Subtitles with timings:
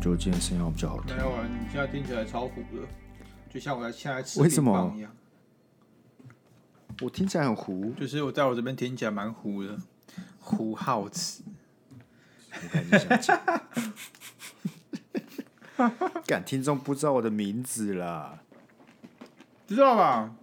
[0.00, 1.14] 就今天声音好比较好听。
[1.14, 2.86] 没有啊，你现在听起来超糊的，
[3.50, 5.10] 就像我在现在吃为什么一样。
[7.02, 9.76] 我听起来很糊，就是我在我这边听起来蛮糊的，
[10.40, 11.42] 胡浩慈。
[12.50, 13.38] 我看你想讲。
[16.26, 18.38] 敢听众不知道我的名字啦？
[19.66, 20.34] 知道吧？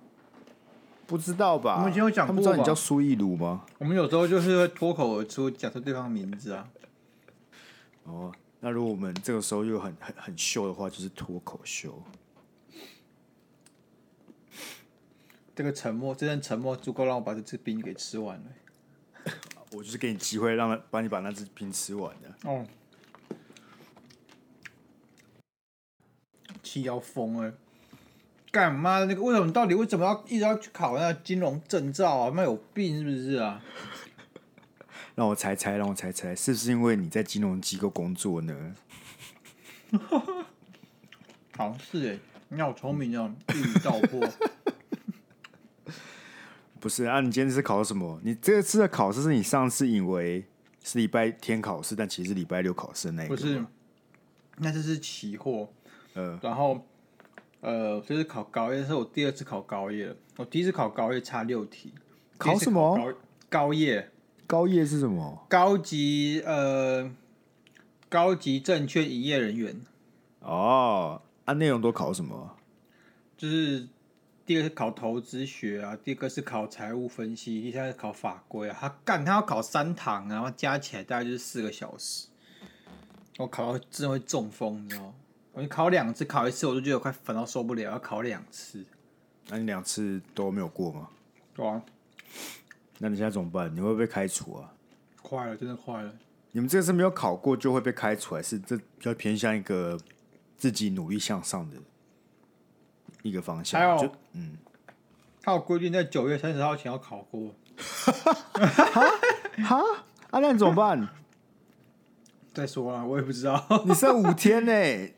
[1.08, 1.77] 不知道吧？
[1.77, 3.66] 我们以前有讲过吧他们知道你叫苏一鲁吗？
[3.77, 6.68] 我们有时候就是会脱口而出讲出对方的名字啊。
[8.04, 12.02] 哦，那如果我们这个时候又很很很秀的话，就是脱口秀。
[15.55, 18.46] 这个沉默，这阵沉默足够让我把这只冰给吃完了。
[19.72, 22.49] 我就是给你机会，让他帮你把那只冰吃完的。
[22.49, 22.66] 哦，
[26.62, 27.54] 气要疯了！
[28.55, 29.22] 干嘛的那个？
[29.22, 32.32] 为什么你到底为什么要一直要去考那个金融证照啊？
[32.32, 33.62] 妈有病是不是啊？
[35.13, 38.74] 让我猜猜，让我猜猜，是不是因为你在金融机构工作呢？
[41.57, 44.26] 好像是哎，你好聪明哦，一语道破。
[46.80, 48.21] 不是啊，你今天是考什么？
[48.24, 50.46] 你这次的考试是你上次以为
[50.82, 53.30] 是礼拜天考试，但其实是礼拜六考试的那个？
[53.30, 53.65] 不是，
[54.60, 55.70] 那这是期货。
[56.13, 56.85] 呃，然后，
[57.66, 60.16] 呃，就是考高业，这是我第二次考高业了。
[60.38, 61.91] 我第一次考高业差六题。
[62.38, 62.96] 考什么？
[62.96, 63.18] 高
[63.49, 64.12] 高业。
[64.46, 65.44] 高业是什么？
[65.50, 67.12] 高级呃，
[68.08, 69.81] 高级证券营业人员。
[70.41, 72.56] 哦，按、啊、内容都考什么？
[73.36, 73.88] 就是
[74.46, 78.78] 第二个是考投资学啊，第二个是考财务分析，第三个是考法规啊。
[78.80, 82.28] 他干，他要考三堂，然后加起来大概就是四个小时。
[83.40, 85.13] 我考到真的会中风，你知道吗？
[85.56, 88.84] 我考两次，考一次我就觉得快烦到受不了，要考两次。
[89.48, 91.08] 那你两次都没有过吗？
[91.53, 91.81] 对啊。
[92.98, 93.74] 那你现在怎么办？
[93.74, 94.74] 你会不会被开除啊？
[95.22, 96.14] 快了，真的快了。
[96.52, 99.98] 你们这次没有考过就会被开除，还是这比较偏向一个
[100.58, 101.78] 自己努力向上的
[103.22, 103.80] 一个方向？
[103.80, 104.58] 还有，嗯，
[105.42, 107.56] 他有规定在九月三十号前要考过。
[107.80, 109.12] 哈？
[109.64, 109.82] 哈？
[110.32, 111.08] 啊，那你怎么办？
[112.56, 113.64] 再说了， 我也不知道。
[113.86, 114.72] 你剩五天呢？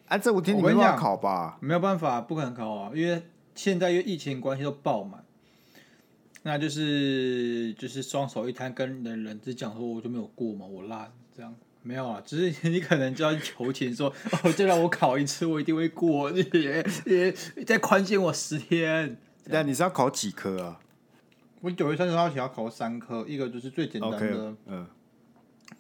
[0.08, 1.58] 啊，这五天你没办法考吧？
[1.62, 3.22] 没有办法，不可能考啊，因为
[3.54, 5.24] 现在因为疫情关系都爆满。
[6.44, 11.54] 那就是就是双手一摊，跟人人只讲说我就没有过嘛，我烂这样
[11.84, 17.32] 没有啊，只是你可能就要求情说 哦，就让我考一次，我一定会过，也也
[17.66, 19.18] 再宽限我十天。
[19.46, 20.80] 那你是要考几科啊？
[21.62, 24.88] 我九月三十号前要考三科，一个就是最简单的，嗯，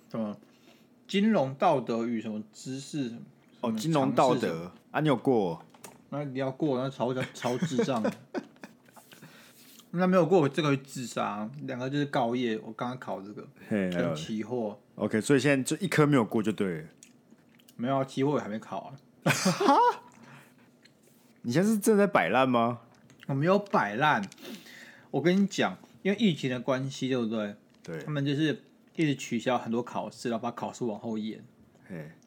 [0.09, 0.35] 什么
[1.07, 3.13] 金融道德与什么知识
[3.61, 5.63] 哦，金融道德啊，你有过？
[6.09, 8.03] 那你要过，那超超智障。
[9.91, 14.77] 那没有过我这个会自杀，两个就是高业，我刚刚考这个，跟期货。
[14.95, 16.87] OK，所以现在就一科没有过就对了。
[17.77, 18.93] 没有啊，期货也还没考啊。
[21.41, 22.79] 你现在是正在摆烂吗？
[23.27, 24.21] 我没有摆烂，
[25.09, 27.55] 我跟你讲，因为疫情的关系，对不对？
[27.81, 28.03] 对。
[28.03, 28.61] 他们就是
[28.97, 31.41] 一直取消很多考试，然后把考试往后延。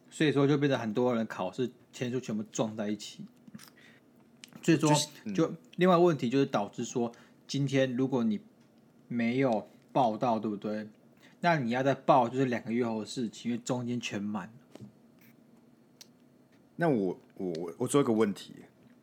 [0.09, 3.27] 所以说就变成很多人考试天数全部撞在一起。
[4.63, 4.91] 所以说，
[5.35, 7.13] 就，另外问题就是导致说。
[7.47, 8.39] 今天如果你
[9.09, 10.87] 没有报到，对不对？
[11.41, 14.53] 那你要再报，就是两个月后的事情，因为中间全满。
[16.77, 18.55] 那我我我做一个问题，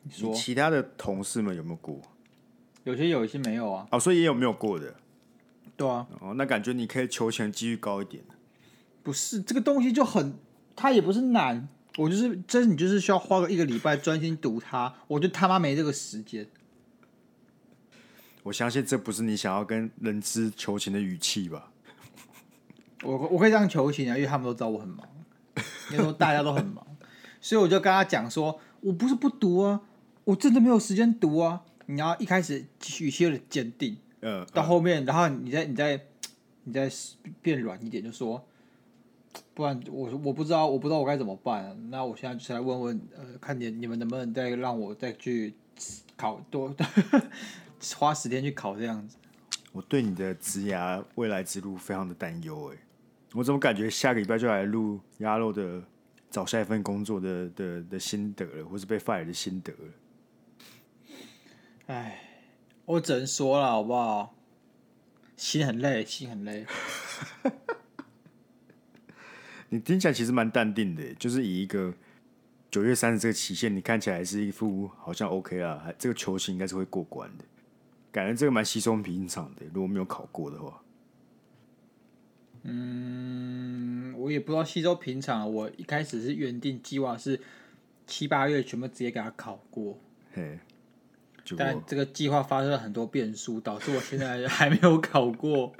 [0.04, 2.00] 你说你其他的同事们有没有过？
[2.84, 3.86] 有些有，一些没有啊。
[3.90, 4.94] 哦，所以也有没有过的。
[5.78, 6.06] 对啊。
[6.20, 8.22] 哦，那感觉你可以求钱几率高一点。
[9.02, 10.34] 不是这个东西就很，
[10.76, 11.66] 它也不是难，
[11.96, 16.46] 我就是真你就是需要花个一个礼拜专心读它，我就他妈没这个时间。
[18.42, 21.70] 我相信这不是你想要跟人资求情的语气吧？
[23.02, 25.06] 我我可以这样求情啊，因为他们都知道我很忙，
[25.90, 26.84] 那时候大家都很忙，
[27.40, 29.80] 所以我就跟他讲说，我不是不读啊，
[30.24, 31.62] 我真的没有时间读啊。
[31.86, 32.66] 你要一开始
[33.00, 36.00] 语气有点坚定，嗯，到后面，然后你再你再
[36.64, 36.90] 你再
[37.40, 38.44] 变软一点，就说，
[39.54, 41.76] 不然我我不知道我不知道我该怎么办啊。
[41.90, 45.54] 那我现在就是来问问，呃，看你你们能不能再让我再去
[46.16, 46.74] 考多。
[47.96, 49.16] 花时间去考这样子，
[49.70, 52.76] 我对你的职涯未来之路非常的担忧哎，
[53.34, 55.80] 我怎么感觉下个礼拜就来录鸭肉的
[56.28, 59.78] 找下一份工作的的的心得了，或是被 fire 的心得了？
[61.86, 62.20] 哎，
[62.88, 64.34] 我只能说了好不好？
[65.36, 66.64] 心很累，心很累。
[69.68, 71.92] 你听起来其实蛮淡定的，就是以一个
[72.70, 77.44] 九月三十这个期限，你看起来是一副好像 OK 啊，这个球形应该是会过关的。
[78.10, 80.82] 感觉这个蛮稀松平常的，如果没有考过的话。
[82.62, 85.52] 嗯，我也不知道稀松平常。
[85.52, 87.38] 我一开始是原定计划是
[88.06, 89.98] 七八月全部直接给他考过，
[90.32, 90.58] 嘿，
[91.56, 95.72] 但这个计划发生了很多变数，导致我现在还没有考过。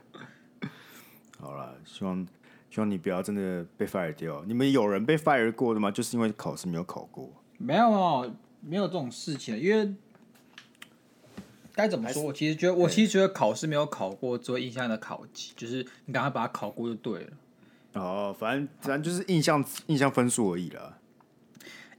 [1.38, 2.26] 好了，希望
[2.70, 4.44] 希望你不要真的被 fire 掉。
[4.47, 5.91] 你们有人被 fire 过的吗？
[5.91, 7.31] 就是因为考试没有考过？
[7.59, 9.94] 没有哦，没有这种事情，因为。
[11.75, 12.25] 该怎么说？
[12.25, 17.31] 我其实觉得，我其实觉得考试没有考过，只会印象的考级，就是你赶快把它考过就对了。
[17.93, 20.99] 哦，反正反正就是印象印象分数而已啦。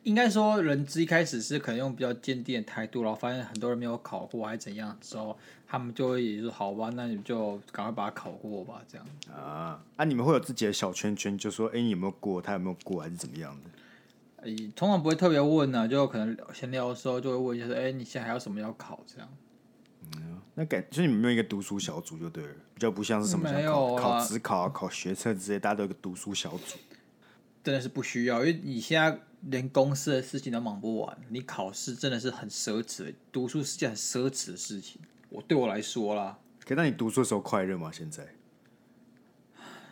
[0.03, 5.37] 应该说，人资一开始是可能用比较坚定的态度，然后发现很多人没有考过还是怎样之后，
[5.67, 9.05] 他们就会也就是好吧，那你就赶快把它考过吧，这样。
[9.31, 10.05] 啊啊！
[10.05, 12.41] 你们会有自己的小圈圈，就说哎，你有没有过？
[12.41, 13.01] 他有没有过？
[13.01, 14.49] 还是怎么样的？
[14.49, 18.99] 哎，通常不会特别问呢、啊，就可能闲聊的时候就会问一下说，哎，你现在还有什么要考？
[19.05, 19.29] 这样。
[20.55, 26.77] 那感就是你们没有一个读书小组就对了，比较不像是什么考考职考啊、考学测之类，大家都有个读书小组。
[27.63, 35.01] 真的是不需要，因为你现在连公司的事情都忙不完，你考试真的是很奢侈的，读书是件很奢侈的事情。
[35.30, 37.91] 我对我来说啦，可那你读书的时候快乐吗？
[37.91, 38.27] 现在？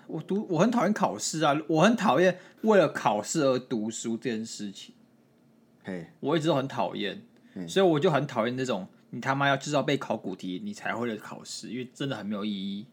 [0.07, 4.95] 我读我很讨厌考试啊，我很讨厌为了考试而读书这件事情。
[5.83, 7.21] 嘿，我一直都很讨厌，
[7.67, 8.87] 所以我就很讨厌那种。
[9.09, 12.85] 你他妈要至少背考古题，你才会的考试，因为真的很没有意义。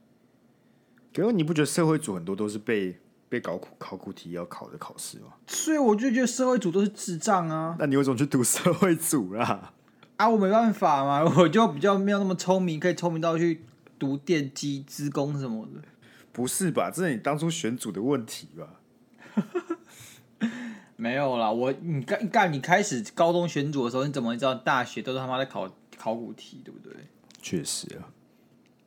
[1.12, 5.26] 可是你不觉得社会组很多都是背背考古考古题要考的考试吗？
[5.46, 7.76] 所以我就觉得社会组都是智障啊！
[7.78, 9.72] 那你为什么去读社会组啦？
[10.16, 13.64] 啊，我没办法嘛， 我就比较没有那么聪明，可以聪明到去
[13.98, 15.82] 读电机、资工什么的。
[16.32, 16.90] 不是吧？
[16.90, 18.80] 这是你当初选组的问题吧？
[20.96, 25.68] 没有啦，我你干干你开始高中选组的时候，你怎么知道大学都是他妈在考？
[25.96, 26.92] 考古题对不对？
[27.40, 28.04] 确实啊，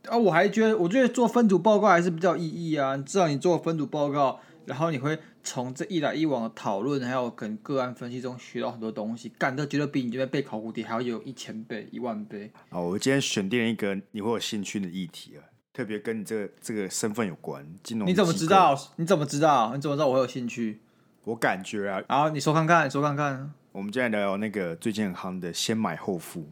[0.09, 2.97] 啊，我还觉得，我觉得做分组报告还是比较有意义啊。
[2.97, 12.51] 至少你做分组报告，然后你会从这一来一往的讨论，还有跟个案分析中学到很多东西，干的觉得比你这边背考古题还要有一千倍、一万倍。
[12.69, 15.43] 好，我今天选定了一个你会有兴趣的议题啊，
[15.73, 18.07] 特别跟你这个这个身份有关，金融。
[18.07, 18.77] 你怎么知道？
[18.95, 19.75] 你怎么知道？
[19.75, 20.81] 你怎么知道我会有兴趣？
[21.25, 22.01] 我感觉啊。
[22.07, 23.51] 好，你说看看，你说看看。
[23.73, 26.49] 我们今天聊聊那个最近很夯的先买后付。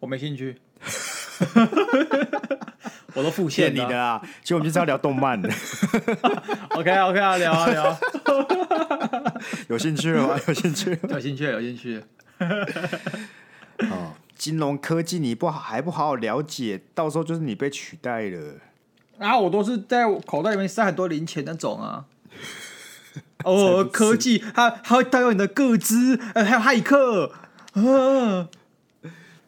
[0.00, 0.56] 我没兴趣，
[3.18, 4.20] 我都付现你的啊！
[4.42, 5.50] 其实我们就是要聊动漫的。
[6.70, 7.98] OK OK 啊，聊啊聊。
[9.68, 10.38] 有兴趣吗？
[10.46, 10.96] 有兴趣？
[11.08, 11.44] 有兴趣？
[11.44, 12.02] 有兴趣？
[13.90, 18.54] 哦，金融科技你不好还不好好了解，到时候就是你被取代了。
[19.18, 22.04] 啊，我都是在我口袋里面塞很多零钱那种啊。
[23.42, 27.32] 哦，科技，它它会盗用你的个资，呃，还有骇客，
[27.74, 28.48] 啊。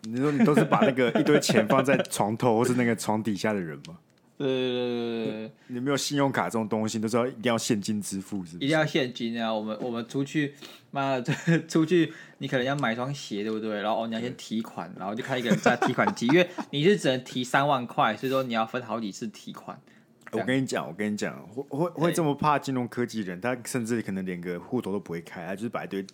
[0.02, 3.98] 你说你都是把那个一堆钱放在床头或是那个床底下的人吗？
[4.38, 8.64] 对对对对，你没有信用卡这种东西，都知道一定要现金支付是不是？
[8.64, 9.52] 一定要现金啊！
[9.52, 10.54] 我们我们出去，
[10.90, 11.34] 妈的，
[11.68, 13.82] 出去你可能要买双鞋，对不对？
[13.82, 19.78] 然后你要先提款，然后就看一个人在提款机， 因为你是只能提三万块，所以说你要分好几次提款。
[20.32, 26.06] 我跟你讲，我跟你讲，会会会这么怕金融科技人，他甚至可能连个户头都不会开，他就是把一堆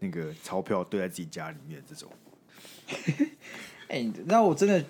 [0.00, 2.10] 那个钞票堆在自己家里面这种。
[3.88, 4.84] 哎、欸，那我真的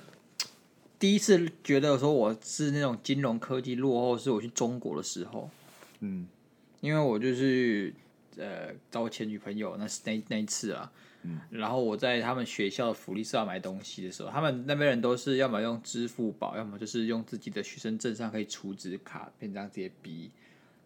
[0.98, 5.50] 第一次觉得说我是那种金融科技落后，是我去中国的时候，
[6.00, 6.28] 嗯，
[6.80, 7.94] 因为我就是
[8.36, 20.30] 呃找我前女朋友，那是那那一次啊，嗯，然后我在他们学校的福利社买东西的时候，他们那边人都是要么用支付宝，要么就是用自己的学生证上可以储值卡，便这样直接逼，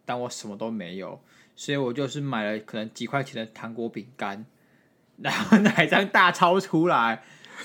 [0.05, 1.19] 但我什么都没有，
[1.55, 4.45] 所以我就是买了可能几块钱的糖果饼干。
[5.17, 7.23] 然后拿一张大钞出来，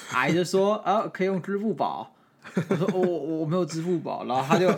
[0.09, 2.15] 还就说啊，可以用支付宝。
[2.69, 3.01] 我说我
[3.41, 4.73] 我没有支付宝，然后他就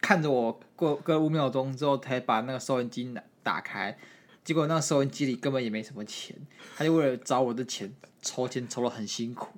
[0.00, 3.96] 看着我过个五秒钟之后，才把那个收银机打打开。
[4.42, 6.36] 结果那个收银机里根本也没什么钱，
[6.76, 9.48] 他就为了找我的钱抽钱抽了很辛苦。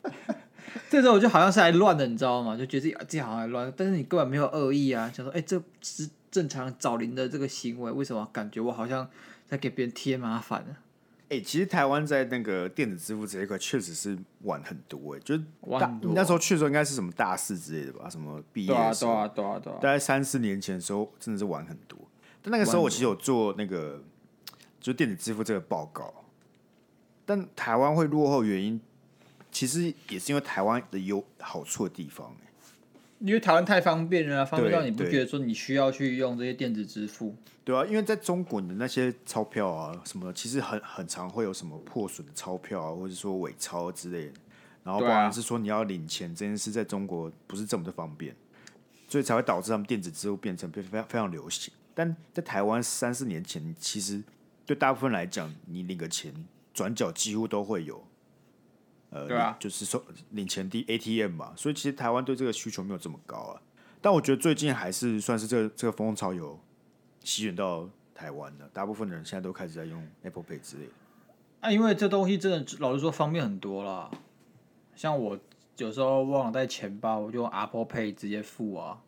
[0.90, 2.56] 这时候我就好像是来乱的，你知道吗？
[2.56, 9.08] 就觉得自己自己好像来乱，但是你根本没有恶意啊，想说哎，这是正常找零的这个行为，为什么感觉我好像
[9.46, 10.76] 在给别人添麻烦呢？
[11.28, 15.42] 哎、欸，其实台湾在那个电子支付这一块确实是晚很多哎，就是
[15.80, 18.08] 大你那时候去的时候应该是什么大四之类的吧？
[18.08, 19.12] 什么毕业的时候？
[19.12, 19.76] 对啊，对啊，对啊，对啊。
[19.82, 21.98] 大概三四年前的时候，真的是晚很多。
[22.42, 24.00] 但那个时候我其实有做那个，
[24.78, 26.14] 就电子支付这个报告。
[27.24, 28.80] 但台湾会落后原因，
[29.50, 32.36] 其实也是因为台湾的有好处的地方。
[33.18, 37.34] 因为台湾太方便了，方便到你不觉得说你需要去用这些电子支付？
[37.64, 44.32] 对啊，因为在中国你的那些钞票啊什么，其实很很常会有什么破损的钞票啊，或者说伪钞之类的。
[44.84, 48.32] 然后不管是说你要领钱这件事在中国不是这么的方便，
[49.08, 51.74] 所以才会导致他们电子支付变成非常非常流行。
[51.92, 54.22] 但在台湾三四年前，其实
[54.64, 56.32] 对大部分来讲，你领个钱
[56.72, 58.05] 转角几乎都会有，
[59.10, 63.60] 呃，对啊，就是说领钱的 ATM 嘛，所以其实台湾对这个需求没有这么高啊。
[64.00, 66.58] 但我觉得最近还是算是这个这个风潮有
[67.24, 70.92] 席卷到台湾的，大部分的人现在都开始在用 Apple Pay 之类的。
[71.60, 74.10] 啊，因为这东西真的老实说方便很多啦。
[74.94, 75.38] 像我
[75.78, 78.98] 有时候忘了带钱包，我就用 Apple Pay 直接付啊，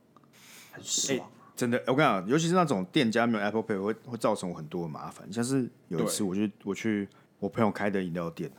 [0.72, 1.18] 很爽。
[1.18, 1.24] 欸、
[1.54, 5.30] 真的，我跟你讲，尤其是那种店家没有 Apple Pay，会会造成我很多的麻烦。
[5.32, 8.50] 像是有一次，我去我去我朋友开的饮料店，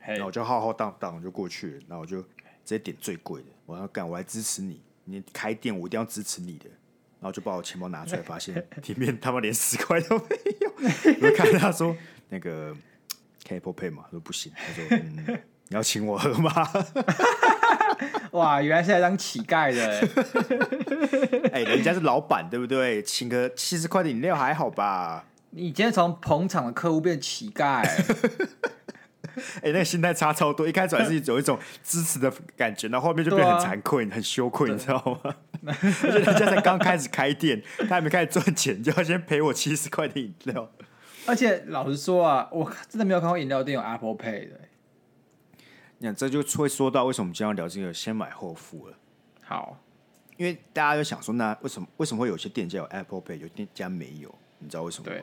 [0.00, 2.26] 然后我就浩浩荡荡就过去了，然后我就直
[2.64, 6.66] 接点最贵的，我要干，我来支持你，你开店我一定要支持你的，
[7.20, 8.54] 然后就把我钱包拿出来，发现
[8.86, 10.24] 里面他妈连十块都没
[10.60, 10.72] 有。
[11.20, 11.96] 我就看他说
[12.28, 12.74] 那个
[13.44, 15.40] 开 Apple Pay 嘛，他说不行，他说嗯。
[15.72, 16.50] 你要请我喝吗？
[18.32, 20.00] 哇，原来是来当乞丐的！
[21.54, 23.00] 哎、欸，人家是老板，对不对？
[23.04, 25.26] 请个七十块的饮料还好吧？
[25.50, 27.86] 你今天从捧场的客户变乞丐，
[29.36, 30.66] 哎、欸，那个心态差超多。
[30.66, 35.34] 一开始还是有一种支持的感觉，然后后面就变很惭愧、啊、很羞愧，你知道吗？
[35.66, 40.70] 而且人家才刚开始开店，他还没开始赚钱，就要先赔我七十块的饮料。
[41.26, 44.60] 而且老实说啊，我真的没有看过饮料店有 Apple Pay 的。
[45.98, 48.94] 你看，这就会说到为什么我们今天要聊这个先买后付了。
[49.44, 49.78] 好，
[50.38, 54.34] 因为大家就想说，那为什么为什么会有些店家有 Apple Pay，有店家没有？
[54.60, 55.16] 你知道为什么吗？
[55.16, 55.22] 对。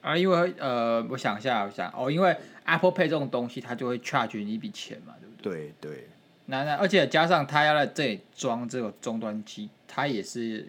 [0.00, 5.72] 啊，因为呃，我想一下，我想哦，因为 Apple Pay 这种东西，它就会 charge 你一笔钱嘛，对不对？
[5.80, 6.08] 对对。
[6.46, 10.68] 那那而且加上它要在这里装这个终端机，它也是，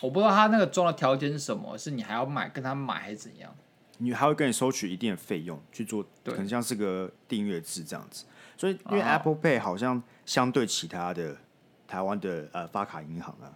[0.00, 3.54] 我不知道它那个装的条件是什么，是你还要买跟他买还是怎样？
[3.98, 8.24] 你还会跟你收取一定的费用去做，可能像是个订阅制这样子。
[8.56, 11.36] 所以，因为 Apple Pay 好像相对其他的
[11.86, 13.52] 台湾的呃发卡银行啊，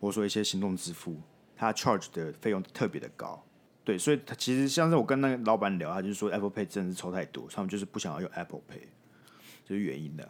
[0.00, 1.16] 或者说一些行动支付，
[1.56, 3.42] 它 charge 的费用特别的高。
[3.88, 8.82] 对，所以他其实像是我跟那个老板聊，他就是说 Apple Pay 真的是抽太多，他们就是不想要用 Apple Pay，
[9.66, 10.28] 这是原因的。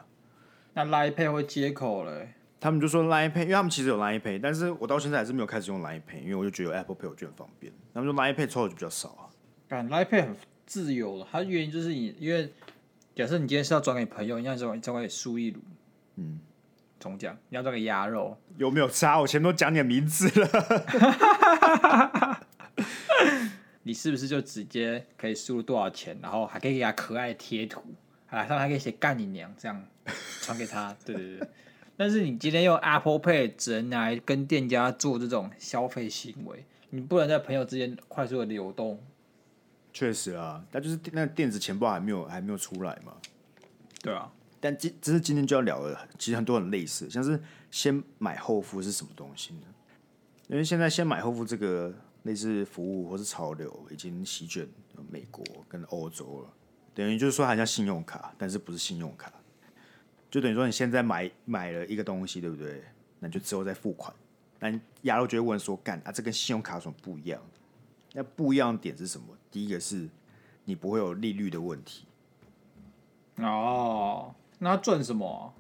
[0.75, 2.35] 那 Line Pay 会接口嘞？
[2.61, 7.73] 他们就说 Line Pay，因为他们其实有 Line Pay，但是我到现在还是没有开始用 Line Pay，因为我就觉得有 Apple Pay 我觉得很方便。
[7.93, 9.27] 他们说 Line Pay 抽的就比较少啊。
[9.67, 12.53] 但 Line Pay 很自由了，它原因就是你，因为
[13.17, 15.59] 假设你今天是要转给朋友，你要转转给苏一鲁，
[16.15, 16.39] 嗯，
[17.01, 19.19] 中奖，你要转给鸭肉，有没有差？
[19.19, 20.47] 我前面都讲你的名字了，
[23.89, 27.83] 你是不是就直接可以输入多少钱，然后还可以给他可爱的贴图，
[28.29, 29.83] 啊，上面还可以写干你娘这样
[30.43, 31.49] 传给他， 对对对。
[31.97, 39.03] 但是你今天用 Apple Pay 只能来跟店家做这种消费行为，你不能在朋友之间快速的流动。
[39.95, 43.15] 确实啊，但就是那电子钱包还没有还没有出来嘛。
[44.03, 44.31] 对啊，
[44.61, 49.63] 但今只是今天就要聊的，其实很多很类似，像是先买后付是什么东西呢？
[50.49, 51.95] 因为现在先买后付这个
[52.25, 54.69] 类似服务或是潮流已经席卷
[55.11, 56.53] 美国跟欧洲了，
[56.95, 59.33] 等于就是说还像信用卡，但是不是信用卡，
[60.31, 62.83] 就等于说你现在买买了一个东西，对不对？
[63.21, 64.15] 那就之后再付款。
[64.61, 64.69] 那
[65.03, 67.41] 亚洲就会问说，干啊，这跟信用卡有什么不一样？
[68.13, 69.27] 那不一样的点是什么？
[69.51, 70.09] 第一个是，
[70.65, 72.07] 你不会有利率的问题。
[73.37, 75.55] 哦，那他赚什么？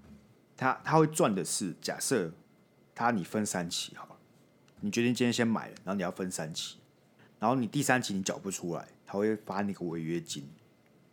[0.56, 2.32] 他他会赚的是，假设
[2.94, 4.16] 他你分三期好了，
[4.80, 6.76] 你决定今天先买了，然后你要分三期，
[7.38, 10.48] 然后你第三期你缴不出来，他会罚你个违约金，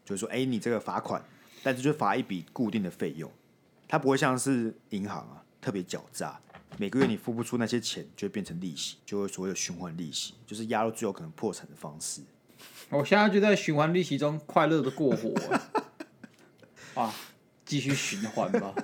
[0.03, 1.23] 就是说，哎，你这个罚款，
[1.63, 3.31] 但是就罚一笔固定的费用，
[3.87, 6.39] 它不会像是银行啊，特别狡诈。
[6.77, 12.21] 每个月你付不出那些钱，就会变成利息，就会所谓的循环利息，就是压到最有可能破产的方式。
[12.89, 15.33] 我现在就在循环利息中快乐的过活，
[17.01, 17.13] 啊，
[17.65, 18.75] 继续循环吧。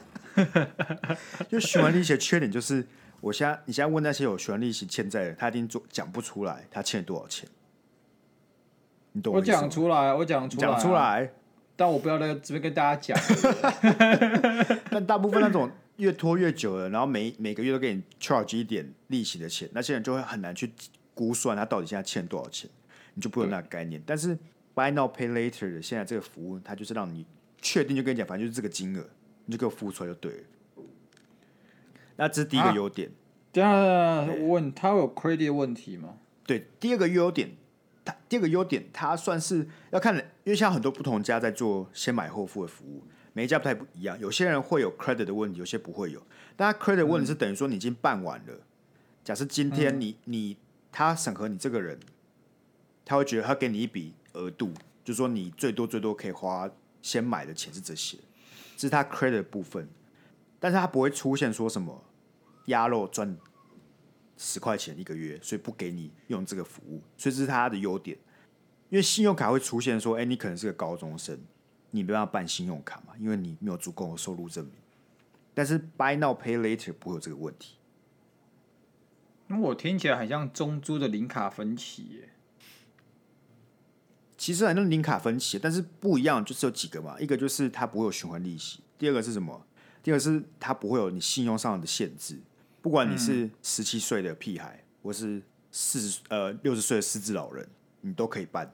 [1.50, 2.88] 就循环利息的缺点就是，
[3.22, 7.48] 我现在你现在问那些有循环利息欠债的，他一定做讲不出来他欠了多少钱。
[9.14, 9.40] 你懂我？
[9.40, 11.32] 我讲出来，我讲出来，讲出来，
[11.78, 13.18] 但我不要在这边跟大家讲。
[14.92, 15.72] 但大部分那种。
[15.98, 20.72] 越拖越久了，然后每每个月都给你 charge 一点利息的钱，那些人就会很难去
[21.14, 22.68] 估算他到底现在欠多少钱，
[23.14, 24.02] 你就不有那个概念。
[24.04, 24.36] 但是
[24.74, 27.24] buy now pay later 的现在这个服务，它就是让你
[27.62, 29.06] 确定就跟你讲，反正就是这个金额，
[29.46, 30.44] 你就给我付出来就对了。
[32.18, 33.10] 那这是第一个优点。
[33.10, 33.16] 啊、
[33.52, 36.18] 等下我问他有 credit 问题吗？
[36.46, 37.52] 对，第二个优点，
[38.04, 43.04] 它第二个优点，它算是要看，因为像很多不同家在做先买后付的服务。
[43.34, 46.22] 每一家不太不一样，有些人会有 credit 的问题，有些不会有。
[46.58, 48.54] 但他 credit 的问题是等于说你已经办完了。
[48.54, 48.62] 嗯、
[49.24, 50.58] 假设今天你你
[50.92, 51.98] 他审核你这个人，
[53.06, 54.74] 他会觉得他给你一笔额度，
[55.06, 56.70] 就是说你最多最多可以花
[57.02, 58.18] 先买的钱是这些，
[58.76, 59.88] 这是他 credit 的部分，
[60.62, 62.04] 但是它不会出现说什么
[62.68, 63.36] 鸭肉赚
[64.38, 68.16] 十块钱一个月，所以不给你用这个服务，所以这是它的优点。
[68.90, 71.40] 因为信用卡会出现说，哎，你可能是个高中生，
[71.90, 74.74] 你没办法办信用卡嘛，因为你没有足够的收入证明。
[75.54, 77.78] 但是 Buy Now Pay Later 不会有这个问题。
[79.48, 82.30] 那我听起来很像中租的零卡分期耶。
[84.38, 87.20] 其实很多零卡分期，但是不一样，就是有几个嘛。
[87.20, 89.66] 一个就是它不会有循环利息，第二个是什么？
[90.04, 92.40] 第二个是它不会有你信用上的限制，
[92.82, 95.42] 不管你是十七岁的屁孩，或是
[95.72, 97.68] 四十呃六十岁的失智老人，
[98.02, 98.74] 你都可以办。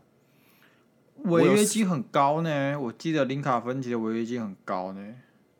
[1.23, 5.15] 违约金很高呢，我记得林卡分期的违约金很高呢。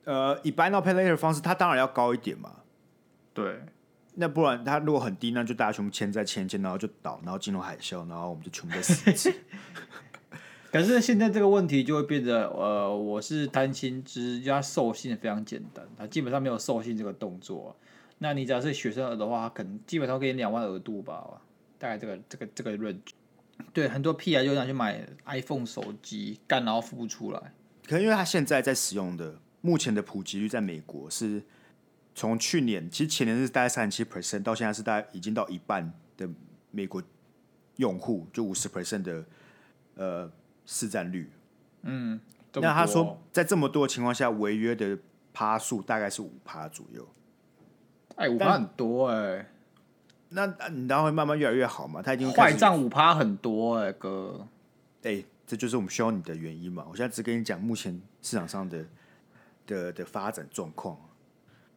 [0.06, 2.58] 呃，以 Buy Now Pay Later 的方式，它当然要高一点嘛。
[3.34, 3.66] 对，
[4.14, 9.34] 那不然它如果很低，那就大家全部签在签签，然后就倒，然后金融海啸，然后我们就全部在死。
[10.72, 17.76] 可是现在这个问题就会变得，呃，我是担心，只要授信非常简单，它基本上没有授信这个动作。
[18.20, 21.42] 那你只要是学生额的话，可能基本上给你两万额度吧，
[21.78, 23.00] 大概这个这个这个 range。
[23.74, 27.40] 对，很多屁孩就想去买 iPhone 手机，干然后付不出来。
[27.88, 29.40] 可能因为他现在在使用的。
[29.60, 31.42] 目前的普及率在美国是
[32.14, 36.30] 从去年，其实前年是大概三十七 percent，到现在是大概已经到一半的
[36.72, 37.04] 美国
[37.78, 39.26] 用户，就五十 percent 的
[39.96, 40.32] 呃
[40.68, 41.32] 市占率。
[41.82, 42.22] 嗯，
[42.54, 44.96] 那他说在这么多的情况下，违约的
[45.34, 47.08] 趴数大概是五趴左右。
[48.18, 49.52] 哎，五趴很多哎、欸。
[50.30, 52.04] 那你然后会慢慢越来越好嘛？
[52.04, 54.48] 他已经坏账五趴很多哎、欸，哥。
[55.02, 56.86] 哎，这就是我们需要你的原因嘛？
[56.88, 58.86] 我现在只跟你讲目前市场上的。
[59.68, 60.98] 的的发展状况，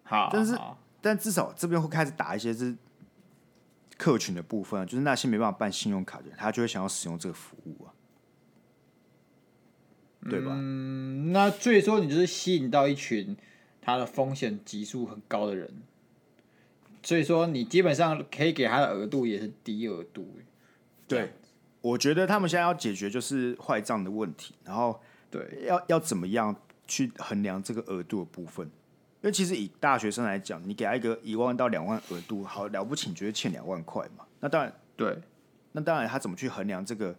[0.04, 0.56] 好，但是
[1.00, 2.72] 但至少这边会开始打一些是
[3.98, 7.90] 客群的部分，就是那些没办法办信用卡的人，他就会想要使用这个服务啊，
[10.30, 10.52] 对吧？
[10.54, 13.36] 嗯，那所以说你就是吸引到一群
[13.82, 15.82] 他的风险级数很高的人，
[17.02, 20.38] 所以说你基本上可以给他的额度也是低额度。
[21.06, 21.32] 对，
[21.80, 26.56] 我觉得他们现在要解决就是坏账的问题，然后对，要要怎么样？
[26.90, 28.72] 去衡量这个额度的部分，因
[29.22, 34.24] 为其实以大学生来讲，你给他一个一万到两万额度，好了不起，你觉得欠两万块嘛？
[34.40, 35.16] 那当然，对，
[35.70, 37.14] 那当然，他怎么去衡量这个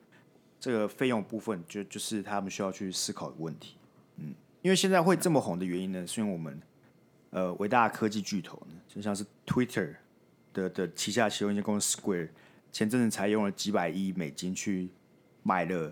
[0.61, 3.75] 这个费用部分，就就是他们需要去思考的问题。
[4.17, 6.61] 嗯，因为现在会这么红的原因呢，是因为我们
[7.31, 9.95] 呃伟大的科技巨头呢，就像是 Twitter
[10.53, 12.29] 的的旗下其中一间公司 Square，
[12.71, 14.89] 前阵子才用了几百亿美金去
[15.41, 15.91] 买了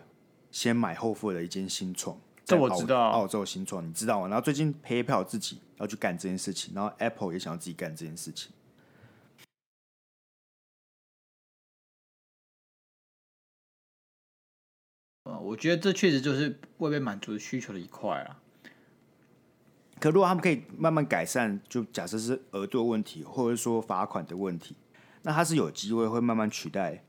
[0.51, 2.15] 先买后付的一间新创。
[2.45, 4.27] 这我知道，澳洲新创你知道吗？
[4.27, 8.51] 然后最近 PayPal 自己要去干这件事情，然后 Apple 也想要自己干这件事情。
[15.39, 18.39] 我觉得这确实就是未被满足的需求的一块啊。
[19.99, 24.75] 可如果他们可以慢慢改善，就假设是额度的问题，或者说罚款的问题，
[25.23, 27.03] 那它是有机会会慢慢取代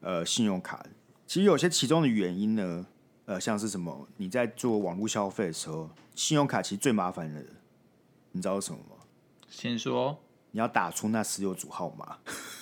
[0.00, 0.90] 呃信用卡的。
[1.26, 2.86] 其实有些其中的原因呢。
[3.26, 4.06] 呃，像是什么？
[4.18, 7.42] 你在做网络消费的时候，信用卡其实最麻烦的，
[8.32, 8.96] 你知道是什么吗？
[9.48, 10.18] 先说，
[10.50, 12.18] 你要打出那十六组号码。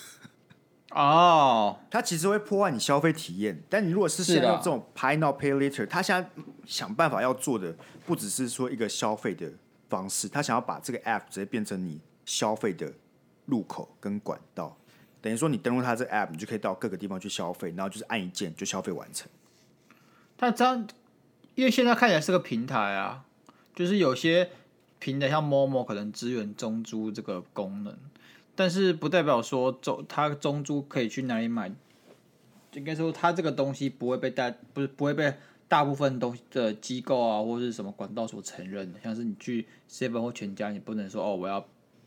[0.94, 3.62] 哦，它其实会破坏你消费体验。
[3.70, 6.30] 但你如果是现在这种 Pay Now Pay Later，他现在
[6.66, 7.74] 想办法要做的，
[8.06, 9.50] 不只是说一个消费的
[9.88, 12.92] 方式，他想要把这个 App 直接变成你消费的
[13.46, 14.76] 入口跟管道。
[15.20, 19.28] 等于说，你登录它这个 App，你就可以到各个地方去消费，然后就是按一键就消费完成。
[20.36, 20.86] 但这样，
[21.54, 23.24] 因为现在看起来是个平台啊，
[23.74, 24.50] 就是有些
[24.98, 27.96] 平台像 Momo 可能支援中租这个功能，
[28.62, 31.68] 但是不代表说中它中租可以去哪里买，
[32.74, 35.34] 应该说它这个东西不会被大不是不会被
[35.66, 41.60] 大部分东西的机构啊或者是什么管道所承认的，像是你去 Seven 或全家，你不能说哦我要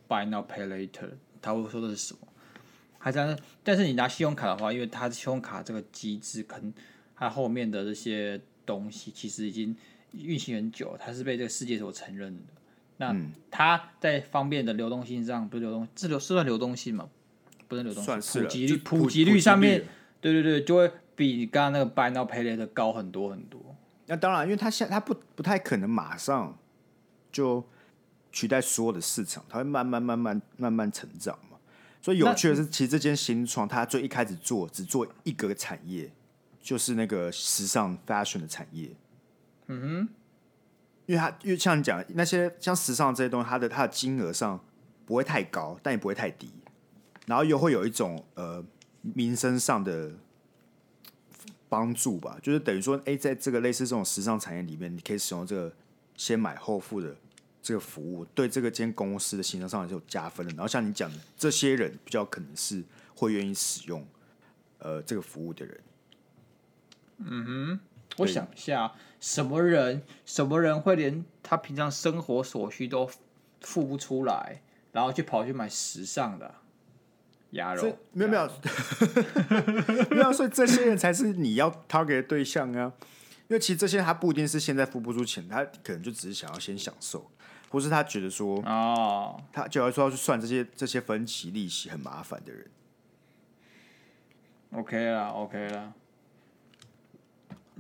[0.08, 1.10] Buy Now Pay Later，
[1.42, 2.20] 他会说的是什么？
[2.98, 6.74] 还这样，但是你拿信用卡的话，因为它信用卡这个机制可能。
[7.18, 9.76] 它后面的这些东西其实已经
[10.14, 12.44] 运行很久，它是被这个世界所承认的。
[12.98, 13.16] 那
[13.52, 17.10] 它在方便的流动性上，不是流动，是流是算流动性嘛？
[17.68, 19.84] 不是流动性，普及率普及率上面，
[20.22, 23.76] 对对对，就会比你刚刚那个 Buy Now Pay Later 高很多很多。
[24.06, 26.58] 那当然，因为它现它不不太可能马上
[27.32, 27.64] 就
[28.32, 31.58] 取代所有的市场，它会慢慢慢慢慢慢成长嘛。
[32.02, 36.12] 所以有趣的是，其实这间新创它最一开始做只做一个产业。
[36.62, 38.90] 就是那个时尚 fashion 的产业，
[39.68, 40.10] 嗯哼，
[41.06, 44.60] 因为它因为像你讲那些像时尚这些东西，它的它的金额上
[45.06, 46.50] 不会太高，但也不会太低，
[47.26, 48.64] 然后又会有一种呃
[49.02, 50.12] 民生上的
[51.70, 55.74] 帮助吧，就是等于说，哎，在这个类似这种时尚产业里面，你可以使用这个
[56.16, 57.16] 先买后付的
[57.62, 60.54] 这个服务，对这个间公司的形象上也是有加分的。
[60.54, 62.84] 然后像你讲的，这些人比较可能是
[63.16, 64.06] 会愿意使用
[64.80, 65.80] 呃这个服务的人。
[67.18, 67.80] 嗯哼，
[68.18, 73.10] 我想一下，什么人什么人会连他平常生活所需都
[73.62, 76.56] 付不出来，然后去跑去买时尚的
[77.52, 77.98] 鸭肉？
[78.14, 78.50] 没有没有，
[80.12, 82.94] 没有，所以这些人才是你要 target 的对象啊。
[83.48, 87.30] 因为其实这些他不一定是现在付不出钱，他可能就只是想要先享受，
[87.70, 92.66] 或是他觉得说哦，他就要说要去算这些这些分期利息很麻烦的人。
[94.72, 95.94] OK 啦，OK 啦。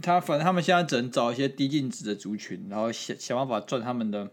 [0.02, 4.30] 他反正他们现在只能找一些低净值的族群，然后想想办法赚他们的。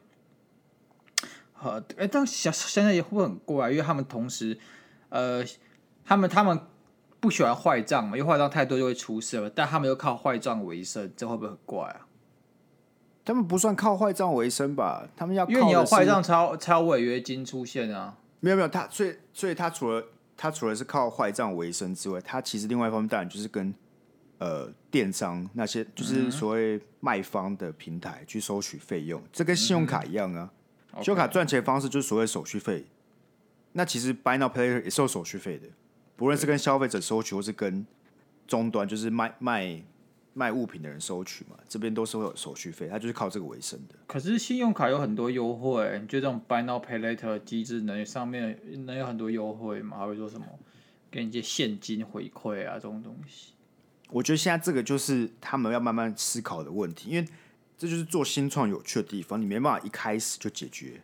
[1.63, 3.71] 呃，哎，但想想想也会不会很怪？
[3.71, 4.59] 因为他们同时，
[5.11, 5.45] 呃，
[6.05, 6.59] 他们他们
[7.21, 9.49] 不喜欢坏账嘛，因为坏账太多就会出事了。
[9.49, 12.09] 但他们又靠坏账为生，这会不会很怪啊？
[13.25, 15.07] 他们不算靠坏账为生吧？
[15.17, 18.17] 他们要靠因为你有坏账才有才有违约金出现啊。
[18.41, 20.05] 没有没有，他所以所以他除了
[20.37, 23.73] 他除了是靠坏账为生之外，他其实另外一方面当然就是跟。
[24.43, 30.53] 呃，电商那些就是所谓卖方的平台去收取费用，这跟信用卡一样啊。
[30.97, 32.85] 信用卡赚钱方式就是所谓手续费。
[33.71, 35.69] 那其实 Buy Now Pay Later 也是有手续费的，
[36.17, 37.87] 不论是跟消费者收取，或是跟
[38.49, 39.81] 终端就是卖卖
[40.35, 43.95] 卖物品的人收取嘛，这边都是会有手续费，它就是靠这个为生的。
[44.09, 49.99] 可是信用卡有很多优惠，你觉得这种 Buy Now Pay Later 机制能上面能有很多优惠吗？
[49.99, 50.47] 还会说什么
[51.13, 53.53] 给你一些现金回馈啊这种东西？
[54.13, 57.27] 我觉得现在这个就是他们要慢慢思考的问题，因为
[57.79, 59.41] 这就是做新创有趣的地方。
[59.41, 61.01] 你没办法一开始就解决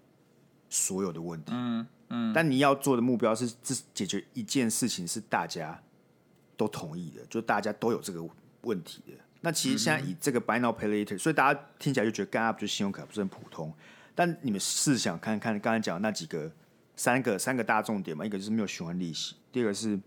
[0.69, 2.33] 所有的问题，嗯嗯。
[2.35, 5.83] 但你要做的目标是，这解决一件事情是大家
[6.57, 8.23] 都同意的，就大家都有这个
[8.61, 9.15] 问题的。
[9.41, 13.73] 那其实现在以这个 Buy Now Pay Later，所以大家听起来就觉得 Gap 就信用卡不是很普通。
[14.15, 16.53] 但你们试想看看，刚才讲的那几个
[16.95, 19.99] 三个三个大重点嘛，一个就是没有循环利息，第二个是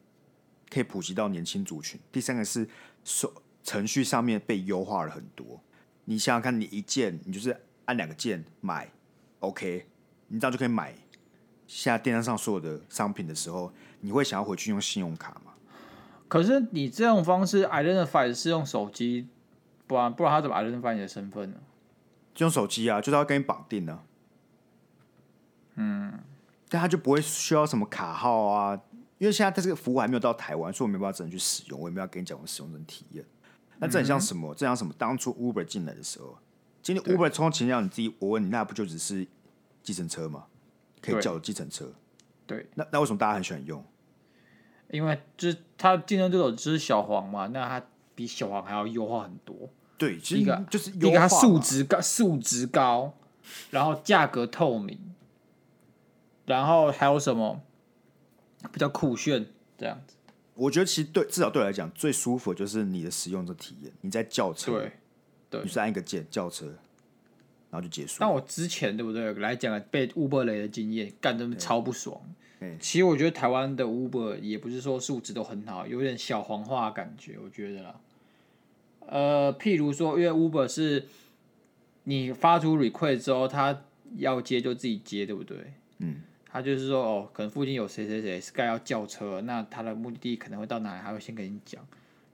[0.70, 2.68] 可以普及到年轻族群，第三个是。
[3.04, 3.34] 手
[3.64, 5.62] 程序上面被优化了很多，
[6.06, 8.92] 你想想看，你一键你就是按两个键买
[9.40, 9.88] ，OK，
[10.28, 10.94] 你这样就可以买。
[11.68, 15.54] 现在电商上所有的商品的时候，你会想要回去用信用卡吗？
[16.28, 19.28] 可是你这种方式，identify 是用手机，
[19.88, 21.58] 不然不然他怎么 identify 你的身份呢？
[22.34, 24.04] 就用手机啊，就是要跟你绑定呢、啊。
[25.76, 26.20] 嗯，
[26.68, 28.82] 但他就不会需要什么卡号啊。
[29.22, 33.24] 因为现在它这个服务还没有到台湾，所以我没办法真的去使用，我也没有跟你讲我使用的体验。
[33.78, 34.52] 那这很像什么？
[34.56, 34.92] 这像什么？
[34.98, 36.36] 当初 Uber 进来的时候，
[36.82, 39.28] 今天 Uber 充钱让你自己，我问你，那不就只是
[39.84, 40.46] 计程车吗？
[41.00, 41.94] 可以叫计程车。
[42.48, 42.68] 对。
[42.74, 43.86] 那那为什么大家很喜欢用？
[44.90, 49.70] 因为就是它竞争对手就是小黄嘛，那它比小黄还要优化很多。
[50.00, 53.14] 对，一个就是一个它数值高，数值高，
[53.70, 55.14] 然后价格透明，
[56.46, 57.62] 然后还有什么？
[58.72, 59.46] 比较酷炫
[59.78, 60.16] 这样子，
[60.56, 63.92] 我觉得其实对至少对我来讲最舒服的就是你的使用者体验。
[64.02, 64.92] 你在叫车，对，
[65.50, 66.66] 对，你是按一个键叫车，
[67.70, 68.18] 然后就结束。
[68.20, 72.22] 但我之前对不对来讲被 Uber 雷的经验，干真的超不爽。
[72.80, 78.00] 其实我觉得台湾的 Uber 也不是说素质都很好，有点小黄化感觉，我觉得啦。
[79.08, 81.08] 呃，譬如说，因为 Uber 是
[82.04, 83.82] 你发出 request 之后，他
[84.18, 85.74] 要接就自己接，对不对？
[85.98, 86.22] 嗯。
[86.54, 91.82] 他就是说，哦，可能附近有谁谁谁 Sky 要叫车，那他的目的地可能会到哪里，他会先跟你讲。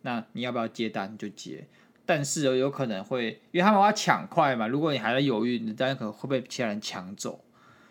[0.01, 1.67] 那你要不要接单就接，
[2.03, 4.67] 但是有可能会，因为他们要抢快嘛。
[4.67, 7.43] 如果你还在犹豫，你当然可能会被其他人抢走。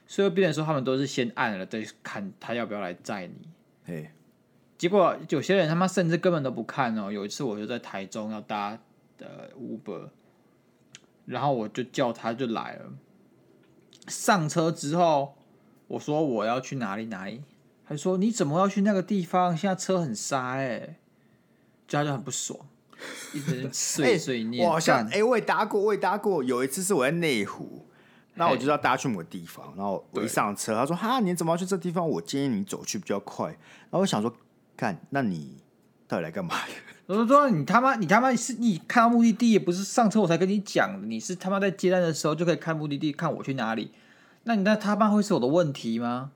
[0.09, 3.49] 所以，变成说他们都是先按了再看他要不要来载你。
[3.85, 4.11] 嘿，
[4.77, 7.13] 结果有些人他妈甚至根本都不看哦。
[7.13, 8.77] 有一次我就在台中要搭
[9.17, 10.09] 的 Uber，
[11.27, 12.93] 然后我就叫他就来了，
[14.09, 15.36] 上车之后。
[15.89, 17.43] 我说我要去哪里哪里，
[17.89, 19.57] 他说你怎么要去那个地方？
[19.57, 20.97] 现在车很塞哎、欸，
[21.87, 22.59] 就他就很不爽，
[23.33, 24.63] 一直碎 碎念。
[24.63, 26.43] 欸、我好像哎、欸，我也搭过，我也搭过。
[26.43, 27.87] 有一次是我在内湖，
[28.35, 32.09] 那我就要搭去某个地方，然后我一上车，他说哈，你怎么要去这地方？
[32.09, 33.47] 我建议你走去比较快。
[33.49, 34.35] 然后我想说，
[34.77, 35.57] 看，那你
[36.09, 36.57] 到底来干嘛？
[37.07, 43.93] 我说说你他妈，你他妈是你看到目的地也不是上车我才跟你讲，你是他妈在接单的时候就可以看目的地，看我去哪里。
[44.49, 46.31] 那你那他爸会是我的问题吗？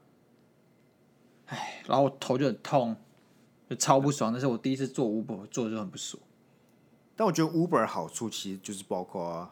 [1.46, 2.96] 哎，然后我头就很痛，
[3.68, 4.32] 就超不爽。
[4.32, 6.20] 那是我第一次做 Uber，做的就很不爽。
[7.14, 9.48] 但我觉得 Uber 好处其实就是包括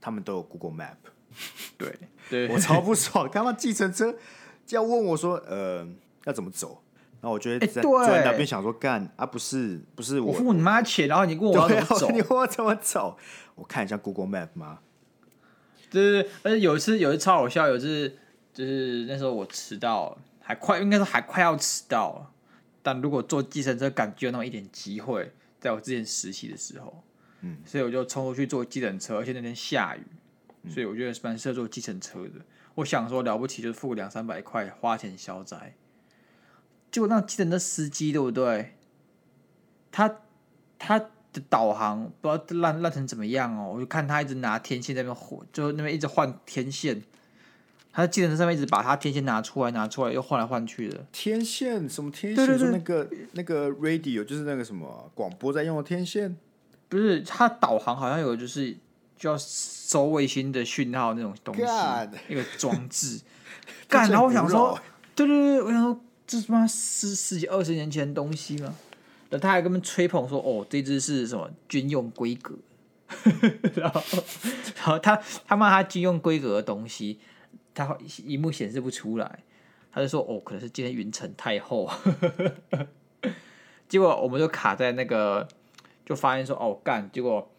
[0.00, 0.96] 他们都有 Google Map。
[1.78, 1.96] 对，
[2.28, 3.30] 对我超不爽。
[3.30, 4.12] 他妈计程车
[4.66, 5.86] 就要问我说：“呃，
[6.24, 6.82] 要怎么走？”
[7.22, 12.10] 然后我觉得在坐在那边想说：“干啊，不是不是我，我付你妈钱，然后你问我 要怎么走？
[12.10, 13.16] 你问我怎么走？
[13.54, 14.80] 我看一下 Google Map 吗？”
[15.92, 18.16] 对对，而且有一次有一次超好笑，有一次
[18.52, 22.30] 就是那时候我迟到，还快应该说还快要迟到了，
[22.82, 27.04] 但如果坐计程车，感觉有那么一点机会，在我之前实习的时候，
[27.42, 30.02] 嗯，所以我就冲出去坐计程车，而且那天下雨，
[30.70, 32.40] 所以我觉得蛮适合坐计程车的。
[32.76, 35.74] 我想说了不起，就是付两三百块花钱消灾。
[36.90, 38.76] 结果那计程车司机对不对？
[39.90, 40.20] 他
[40.78, 47.02] 他的导航不知道烂烂成怎么样哦，我就看他一直拿天线在那边换，就那边一直换天线。
[47.94, 51.04] 他在计程车上面一直把他天线拿出来拿出来，又换来换去的。
[51.12, 52.46] 天线什么天线？
[52.46, 56.34] 对对对那个那个 radio 就是那个什么广播在用的天线？
[56.88, 58.74] 不是，他导航好像有就是
[59.18, 63.20] 就要收卫星的讯号那种东西干，一个装置。
[63.86, 64.78] 干，然后我想说，
[65.14, 68.74] 对对对，我想说这是妈十十几二十年前的东西吗？
[69.32, 72.54] 然后他还跟他们吹捧说，哦，这只是什么军用规格。
[73.74, 74.02] 然后，
[74.76, 75.16] 然后他
[75.46, 77.18] 他骂他军用规格的东西。
[77.74, 79.38] 他一幕显示不出来，
[79.90, 81.90] 他就说：“哦，可能是今天云层太厚。
[83.88, 85.48] ”结果我们就卡在那个，
[86.04, 87.50] 就发现说：“哦，干！”结果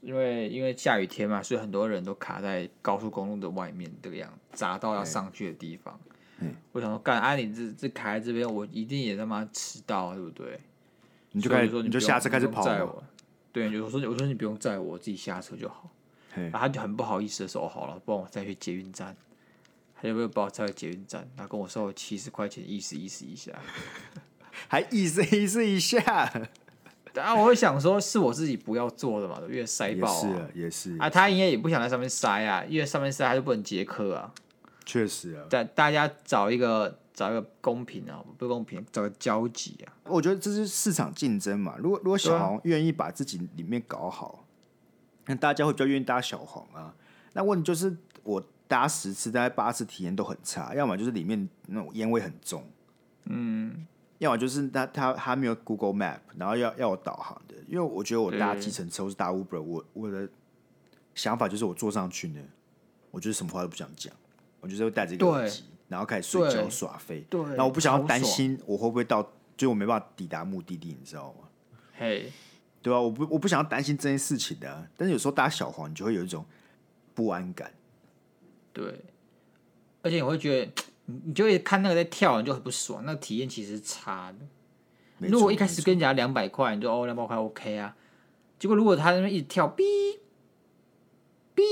[0.00, 6.00] 因为因为下雨天嘛，所以很多人都卡在高速公路的外面，这个样匝道要上去的地方。
[6.38, 7.20] 嗯、我想说，干！
[7.20, 10.58] 啊，你这这卡在这边，我一定也他妈迟到，对不对？
[11.34, 13.02] 你就开始说你，你就下车开始跑我。
[13.52, 15.90] 对，我说我说你不用载我，我自己下车就好。
[16.34, 19.14] 然后他就很不好意思的说：“哦，好了，帮我再去捷运站。”
[19.94, 23.52] 他就会把我载去捷运站，然后跟我收了七十块钱，意思意思一下，
[24.68, 26.00] 还意思意思一下。
[27.12, 34.32] 然后我会想说，是我自己不要做的嘛，因为塞爆啊，也是啊，也是啊，他应该也不想在上面塞啊，因为上面塞他就不能接客啊。
[34.84, 39.88] 确实啊，大大家找一个找一个公平啊，不公平找个交集啊。
[40.04, 41.76] 我觉得这是市场竞争嘛。
[41.78, 44.44] 如果如果小黄愿意把自己里面搞好，
[45.24, 46.94] 那大家会比较愿意搭小黄啊。
[47.32, 48.44] 那问题就是我。
[48.66, 52.64] 搭十次，大概八次体验都很差，要么就是里面那种烟味很重，
[53.24, 53.86] 嗯，
[54.18, 60.26] 要么就是他他他没有 Google Map，然后要要我导航的，因为我觉得我搭计程车或是搭 Uber，我我的
[61.14, 62.40] 想法就是我坐上去呢，
[63.10, 64.12] 我就是什么话都不想讲，
[64.60, 71.48] 我就是会带着一个耳机，然后开始睡觉耍废，对，然后我不想要担心我会不会到，就我没办法抵达目的地，你知道吗？
[71.96, 72.32] 嘿，
[72.82, 76.44] 对啊，我不我不想要担心这件事情的啊，但是有时候搭小黄，你就会有一种
[77.14, 77.72] 不安感。
[78.72, 79.04] 对，
[80.02, 80.72] 而且你会觉得，
[81.06, 85.28] 你就会看那个在跳，你就很不爽，那个体验其实是差的。
[85.28, 87.96] 如果一开始跟人家两百块，你就哦两百块 OK 啊。
[88.58, 90.18] 结果如果他那边一直跳，哔
[91.54, 91.62] 哔，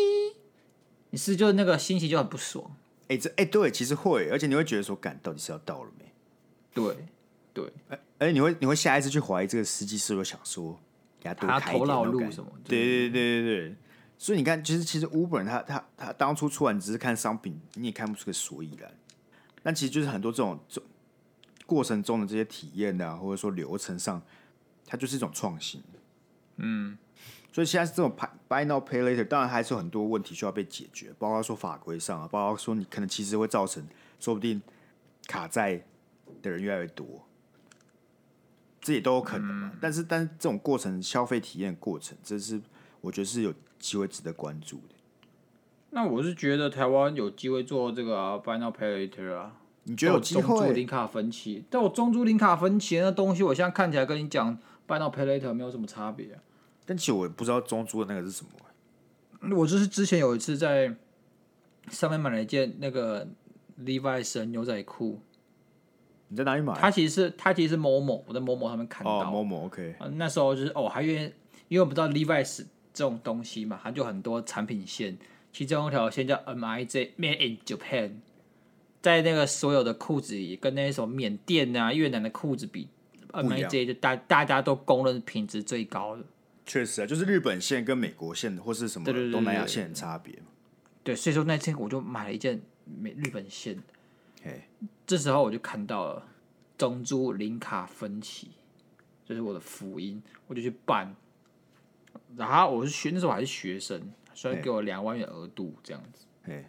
[1.10, 2.70] 你是就那个心情就很不爽。
[3.12, 6.10] 哎、欸，这哎、欸、对，其实会，而且你会觉得说，干到底是要到了没？
[6.72, 6.96] 对
[7.52, 7.70] 对，
[8.18, 10.80] 而且你会你会下一次去怀疑这个司机是不是想说
[11.20, 12.50] 给他多开一点那种什么？
[12.64, 13.76] 对对对对对。
[14.16, 18.90] 所以你看，其实其实 Uber 他他他当初出来，你只是看商品，你也看不出个所以然。
[19.62, 20.82] 但其实就是很多这种这
[21.66, 24.22] 过程中的这些体验啊，或者说流程上，
[24.86, 25.82] 它就是一种创新。
[26.56, 26.96] 嗯，
[27.52, 28.12] 所以现在是这种
[28.48, 33.86] Buy Now Pay Later，当然还是有很多问题需要被解决，包括说法规上啊，包括说你可能其实会造成，
[34.18, 34.60] 说不定
[35.26, 35.84] 卡债
[36.40, 37.26] 的人越来越多，
[38.80, 39.70] 这也都有可能嘛。
[39.74, 42.60] 嗯、但是但是这种过程消费体验过程，这是
[43.00, 43.52] 我觉得是有。
[43.82, 44.94] 机会值得关注的。
[45.90, 49.56] 那我是觉得台湾有机会做这个啊，Buy Now Pay Later 啊。
[49.82, 50.42] 你觉得有机会？
[50.42, 56.38] 中租零卡分期，但我中租零卡分期那东西，我现在看起来跟你讲 Buy Now Pay Later 没有什么差别啊。
[56.84, 59.56] 但其实我也不知道中珠的那个是什么。
[59.56, 60.94] 我就是之前有一次在
[61.90, 63.26] 上面买了一件那个
[63.80, 65.20] Levi's 牛仔裤。
[66.28, 66.74] 你在哪里买？
[66.74, 69.20] 它其实是它其实是某某，我在某某上面看到。
[69.20, 69.94] 哦，某某 OK。
[70.12, 71.34] 那时候就是哦，还因为
[71.68, 72.66] 因为我不知道 Levi's。
[72.94, 75.16] 这种东西嘛，它就很多产品线，
[75.50, 78.16] 其中一条线叫 M I J Made in Japan，
[79.00, 82.88] 在那个所有的裤子里，跟那些什么缅甸啊、越南的裤子比
[83.30, 86.24] ，M I J 就大大家都公认品质最高的。
[86.64, 90.38] 确实啊，就是日本线跟美国线或是什么东南亚线的差别。
[91.02, 93.82] 对，所以说那天我就买了一件美日本线。
[94.44, 94.62] 嘿，
[95.06, 96.28] 这时候我就看到了
[96.78, 98.50] 中珠林卡分期，
[99.26, 101.14] 这、就是我的福音，我就去办。
[102.36, 104.00] 然后我是学那时候还是学生，
[104.32, 106.26] 所以给我两万元额度这样子。
[106.44, 106.64] 嘿，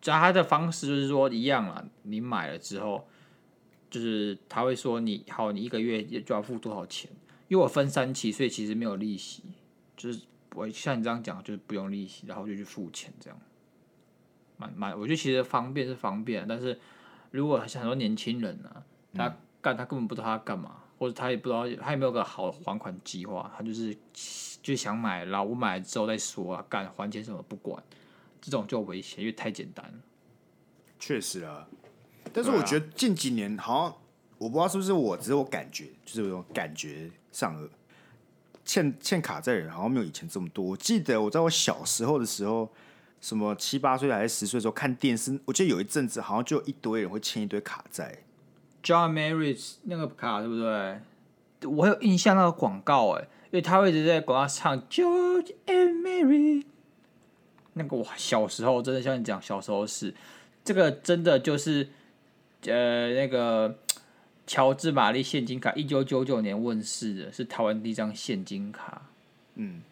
[0.00, 3.06] 加他的方式就是说一样啦，你买了之后，
[3.88, 7.10] 就是他会说你好，你一个月就要付多少钱？
[7.48, 9.42] 因为我分三期，所以其实没有利息，
[9.96, 10.22] 就是
[10.54, 13.38] 我像你这样讲，就是不用利息，然后就去付钱这样。
[14.56, 16.78] 蛮蛮，我觉得其实方便是方便，但是
[17.30, 18.82] 如果很多年轻人呢、啊，
[19.14, 20.82] 他干他根本不知道他干嘛。
[20.98, 23.94] 或者他也不知道，他也没有个好还款计划，他就是
[24.62, 27.84] 就想买，然后我买了之后再说啊，干还钱什么不管，
[28.40, 29.98] 这种就危险，因为太简单了。
[30.98, 31.68] 确实啊，
[32.32, 33.98] 但是我觉得近几年好像
[34.38, 37.68] 我不知道是不是我，只是我感觉就是有种感觉上了，
[38.64, 40.64] 欠欠卡债人好像没有以前这么多。
[40.64, 42.66] 我记得我在我小时候的时候，
[43.20, 48.20] 什么七八岁还是十岁的时候看电视，我记得有一阵子好像就有一堆人会欠一堆卡债。
[48.82, 51.00] John Mary 那个卡对不对？
[51.68, 56.64] 我有印象那个广告哎，因为他会一直在广告唱 George and Mary。
[57.74, 60.14] 那个我小时候真的像你讲，小时候是
[60.64, 61.90] 这个真的就是
[62.62, 63.78] 呃那个
[64.46, 69.02] 乔治玛丽现金卡，一九九九年问世的，是台湾第一张现金卡。
[69.56, 69.82] 嗯，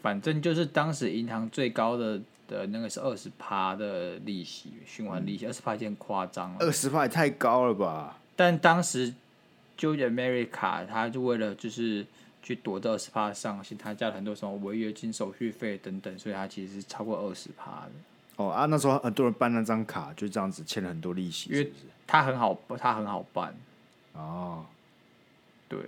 [0.00, 6.56] 反正就是当时银行最高的的那个是二十趴的利息，循环利息二十趴，有点夸张了。
[6.60, 8.18] 二十趴也太高了吧？
[8.36, 9.14] 但当时。
[9.74, 12.06] j o e America，他就为了就是
[12.40, 17.90] 去躲这二十趴上限，他加了很多什么违约金、手续费等等，所以他其实是超过二十趴的。
[18.36, 21.74] 哦啊，那时候很多人办那张卡，就这样子欠了很多利息，是不是？
[22.12, 23.54] 他很好，他很好办。
[24.12, 24.66] 哦，
[25.66, 25.80] 对。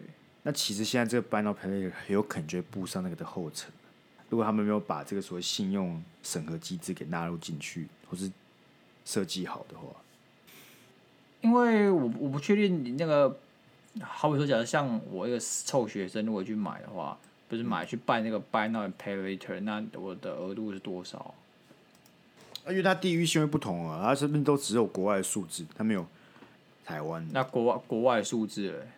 [0.43, 3.71] 那其实现在这个 Buy Now Pay Later 很有可能就会步上那个的后尘。
[4.31, 8.33] 如果他们没有把这个所谓信用审核机制给纳入进去，或是
[9.05, 9.85] 设计好的话，
[11.43, 13.39] 因为我我不确定你那个。
[14.01, 17.17] 好比说，假如像我一个臭学生，如果去买的话，
[17.49, 21.35] 不是买去办那个 Buy Now and Pay Later，那我的额度是多少？
[22.65, 26.05] 啊，因为它地域性会不同啊，它这边都只有国外的数字，它没有
[26.85, 27.27] 台湾。
[27.33, 28.89] 那国外国外数字嘞？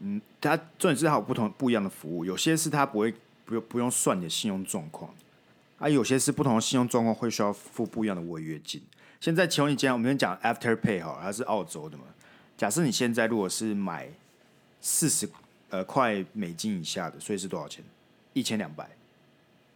[0.00, 3.14] 嗯，它重点是它有不同不一样的服务，有些是它不会
[3.44, 5.14] 不用不用算你的信用状况，
[5.78, 8.82] 啊，有些是不同的信用状况会需要付不一样的违约金。
[9.20, 12.04] 现在其中一间我们先讲 After Pay 好，它是澳洲的嘛。
[12.56, 14.08] 假设你现在如果是买
[14.80, 15.28] 四十
[15.68, 17.84] 呃块美金以下的，所以是多少钱？
[18.32, 18.88] 一千两百。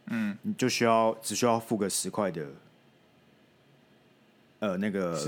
[0.07, 2.47] 嗯，你就需要只需要付个十块的，
[4.59, 5.19] 呃，那个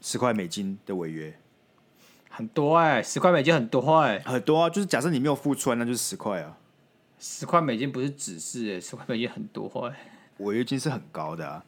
[0.00, 1.38] 十块美金的违约，
[2.28, 4.70] 很多哎、欸，十块美金很多哎、欸，很多啊。
[4.70, 6.56] 就是假设你没有付出来，那就是十块啊。
[7.18, 10.10] 十块美金不是只是哎、欸，十块美金很多哎、欸，
[10.44, 11.64] 违约金是很高的啊，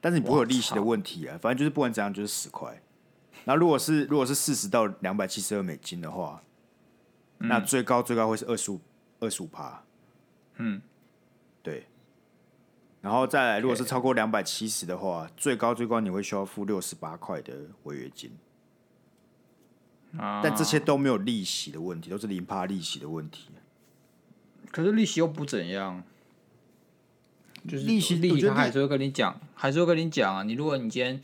[0.00, 1.38] 但是你不会有利息的问题啊。
[1.40, 2.82] 反正就是不管怎样，就是十块。
[3.44, 6.42] 那如果是如果是四十到两百七十二美金的话，
[7.38, 8.80] 嗯、那最高最高会是二十五
[9.20, 9.82] 二十五趴，
[10.56, 10.80] 嗯，
[11.62, 11.86] 对。
[13.02, 18.30] 然后再来，如果是超过两百七十的话，最高最高你会需要付六十八块的违约金。
[20.16, 23.48] 啊，但这些都没有利息的问题，都是零趴利息的问题。
[24.70, 26.02] 可是利息又不怎样，
[27.68, 30.42] 就是利息利息他还是会跟你讲，还是会跟你讲啊。
[30.42, 31.20] 你如果你今天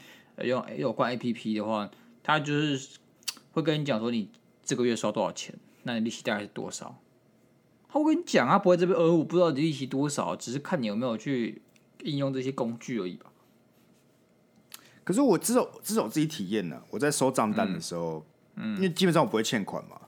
[0.47, 1.91] 用有关 APP 的话。
[2.21, 2.99] 他就是
[3.53, 4.29] 会跟你讲说，你
[4.62, 7.01] 这个月收多少钱，那你利息大概是多少？
[7.88, 11.62] 他会跟你讲，啊不会这边呃，我不知道你利息多少，只是看你有没有去
[12.05, 13.31] 应用这些工具而已吧。
[15.05, 18.25] 可是我至少至少自己体验呢，我在收账单的时候，
[18.57, 20.01] 嗯，因为基本上我不会欠款嘛，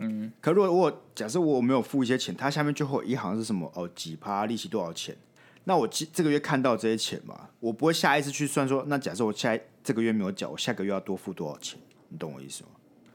[0.00, 0.32] 嗯。
[0.40, 5.16] 可如果我假设我没有付一些钱，它下面就会有一行是什么哦，几趴利息多少钱？
[5.64, 11.78] 那我这这个月看到这些钱嘛，我不会下一次去算说，那假设我下这个月没有缴，我下个月要多付多少钱？
[12.08, 12.70] 你懂我意思吗？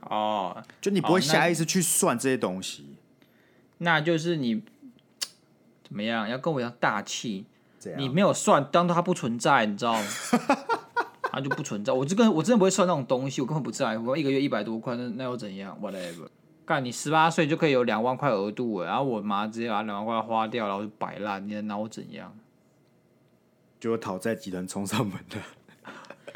[0.10, 2.96] 哦，就你不会下意识去算这些东西，
[3.80, 4.64] 那就是你
[5.84, 7.48] 怎么样要跟我一样大气？
[7.96, 10.08] 你没有算，当它不存在，你知道吗？
[11.32, 11.94] 它就不存在。
[11.94, 14.08] 我这个我真的不会算那种东西，我根本不在乎。
[14.08, 16.28] 我一个月一百多块，那那又怎样？Whatever。
[16.66, 22.36] 干，你十八岁就可以有两万块额度，然后我妈直接把两万块花掉，然后就摆烂，你能拿我怎样？
[23.80, 25.42] 就讨债集团冲上门了。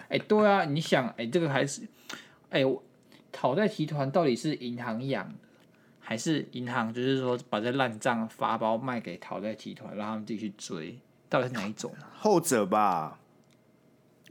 [0.09, 1.81] 哎、欸，对啊，你想，哎、欸，这个还是，
[2.49, 2.79] 哎、欸，
[3.31, 5.35] 讨债集团到底是银行养的，
[5.99, 10.99] 还是银行就是说把这烂账发包卖给讨债集团，让他们自己去追？
[11.32, 11.96] 到底是哪一种？
[12.20, 13.17] 后者吧。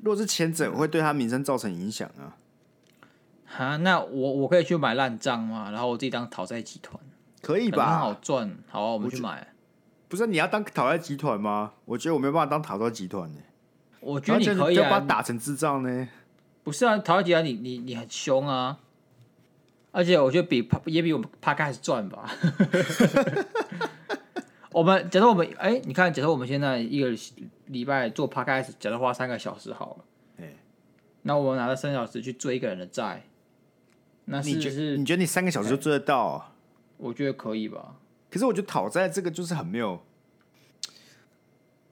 [0.02, 2.36] 如果是前者，会对他名声造成影响啊。
[3.56, 5.70] 啊，那我我可以去买烂账吗？
[5.70, 7.02] 然后我自己当讨债集团，
[7.40, 7.90] 可以吧？
[7.90, 9.48] 很好赚，好啊，我们去买。
[10.08, 11.72] 不是你要当讨债集团吗？
[11.86, 13.38] 我觉得我没办法当讨债集团呢。
[14.00, 16.08] 我觉得你可以啊，把它打成智障呢？
[16.62, 18.78] 不是啊，讨债集团你你你很凶啊，
[19.90, 22.30] 而且我觉得比也比我们 Podcast 赚吧。
[24.72, 27.10] 我们假设我们哎、欸，你看，假设我们现在一个
[27.66, 30.04] 礼拜做 Podcast，假设花三个小时好了，
[30.38, 30.54] 哎、
[31.22, 33.24] 那我们拿了三小时去追一个人的债。
[34.26, 36.52] 那是你觉得你觉得你三个小时就追得到啊？
[36.98, 37.96] 我觉得可以吧。
[38.30, 40.00] 可是我觉得讨债这个就是很没有，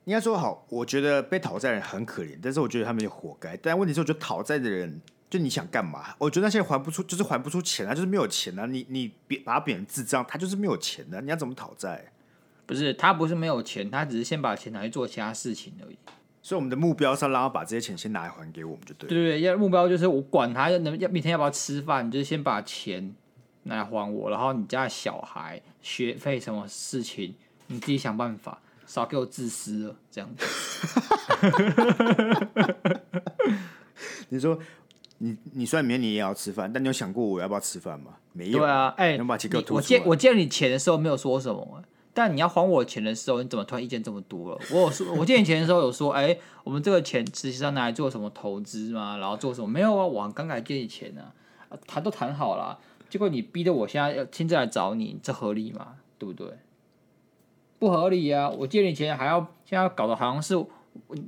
[0.05, 3.57] 应该说好，我觉得被讨债人很可怜，但是我觉得他们也活该。
[3.57, 6.15] 但问题是，我觉得讨债的人就你想干嘛？
[6.19, 8.67] 我觉得那些人还不出，就是还不出钱啊，就是没有钱啊。
[8.67, 12.13] 你你别把他贬成智障，他就是没有钱的、啊，你要怎么讨债？
[12.69, 15.97] 不是他不是没有钱，他只是先把钱拿去做其他事情而已。
[16.43, 19.09] 所以我们的目标是要让他把这些钱先拿来还给我们，就对。
[19.09, 23.15] 对对，要目标就是我管他要能要明天要不要吃饭，你就是先把钱
[23.63, 27.35] 拿来还我，然后你家的小孩学费什么事情
[27.69, 30.47] 你自己想办法，少给我自私了这样子。
[34.29, 34.59] 你说。
[35.21, 38.13] 你你虽然明天你也要吃饭，但你有想过我要不要吃饭吗？
[38.33, 38.61] 没有。
[38.61, 39.21] 对啊，哎、欸，
[39.71, 41.83] 我借我借你钱的时候没有说什么，
[42.19, 44.59] 但你要还我钱的时候，你怎么突然意见这么多了？
[44.73, 49.19] 我有说，我借你钱的时候有说，哎、我们这个钱实际上拿来做什么投资吗？
[49.19, 49.69] 然后做什么？
[49.69, 51.23] 没有啊，我刚才借你钱呢、
[51.69, 52.77] 啊，谈都谈好了，
[53.09, 55.95] 结果你逼得我现在要亲自来找你，这合理吗？
[56.19, 56.49] 对不对？
[57.79, 58.51] 不合理啊！
[58.51, 60.57] 我借你钱还要现在搞得好像是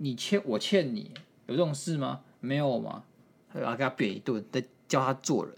[0.01, 1.13] 你欠我欠你，
[1.47, 2.23] 有这种事吗？
[2.41, 3.05] 没有吗？
[3.49, 5.55] 还要给他扁一顿，再教他做人。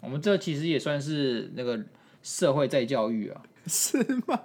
[0.00, 1.82] 我们这其实也算是那个
[2.28, 4.38] 社会再教育啊，是吗？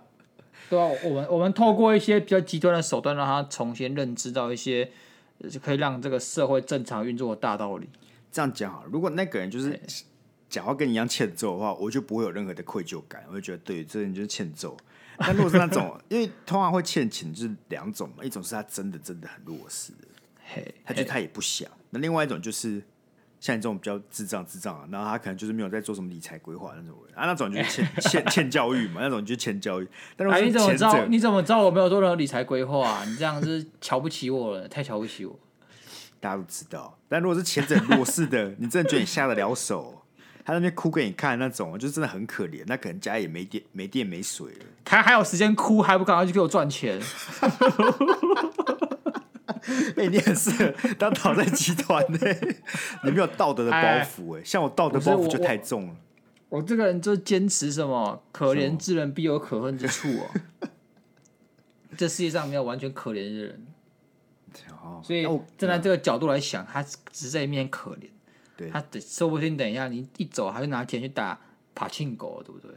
[0.69, 4.89] 对啊，我们我们透过一些比较极端的手段，让他重新认知到一些
[5.49, 7.89] 就可以让这个社会正常运作的大道理。
[8.31, 9.77] 这样讲好，如果那个人就是
[10.49, 14.77] 讲话跟你一样欠揍的话，我就不会有任何的愧疚感，我就觉得对，这人就是欠揍。
[15.17, 19.91] 但如果是那种， 因为通常会欠钱就是两种嘛，一种是他真的真的很弱势。
[20.85, 21.69] 他觉得他也不想。
[21.89, 22.81] 那另外一种就是
[23.43, 29.87] 像你这种比较智障智障啊，然后他可能就是没有在做什么理财规划那种人啊，那种就是欠 欠欠教育嘛，那种就是欠教育。
[30.15, 31.05] 但是，是、哎、你怎么知道？
[31.07, 33.03] 你怎么知道我没有做任何理财规划啊？
[33.05, 35.37] 你这样是瞧不起我了，太瞧不起我。
[36.21, 36.97] 大家都知道。
[37.09, 39.99] 但如果是前者弱势的，你真的觉得你下得了手？
[40.45, 42.63] 他那边哭给你看那种，就是真的很可怜。
[42.65, 46.97] 那可能家里也没电、没电、没水了，他还有时间哭，还不赶快去给我赚钱？
[49.97, 52.19] 哎、欸，你很适合当讨债集团呢，
[53.03, 55.95] 你没有道德的包袱哎，像我道德包袱就太重了。
[56.49, 60.69] 我，我这个人就坚持什么，可怜之人必有可恨之处哦。
[61.97, 63.67] 这世界上没有完全可怜的人，
[65.03, 65.23] 所以
[65.57, 68.09] 站在这个角度来想，他只是在一面可怜。
[68.55, 71.39] 对，他等说不定等一下你一走，他就拿钱去打
[71.75, 72.71] 爬庆狗，对不对？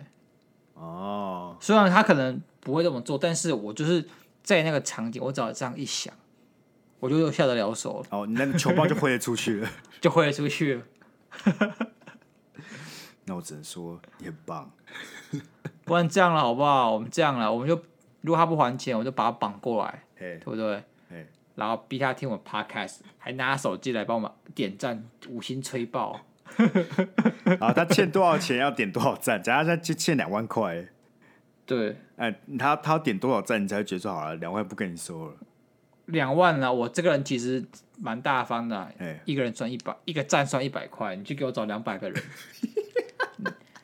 [0.75, 4.07] 哦，虽然他可能不会这么做，但是我就是
[4.43, 6.13] 在那个场景，我只要这样一想。
[7.01, 8.07] 我就又下得了手了。
[8.11, 9.69] 哦，你那个球棒就挥得出去了，
[10.01, 10.83] 就挥得出去了。
[13.25, 14.71] 那我只能说你很棒。
[15.85, 16.93] 不然这样了好不好？
[16.93, 17.75] 我们这样了，我们就
[18.23, 20.83] 如果他不还钱，我就把他绑过来对不对.
[21.55, 26.21] 然后逼他听我 podcast，还拿手机来帮我们点赞、五星吹爆。
[27.61, 29.43] 啊，他欠多少钱要点多少赞？
[29.43, 30.87] 假如他就欠两万块，
[31.65, 35.35] 对，哎，他他要点多少赞，你才会觉得说好了，两万不跟你说了。
[36.07, 37.65] 两万了，我这个人其实
[37.99, 42.23] 蛮大方的，欸，一个人赚一百，一个赞算一百块，你就给我找两百个人。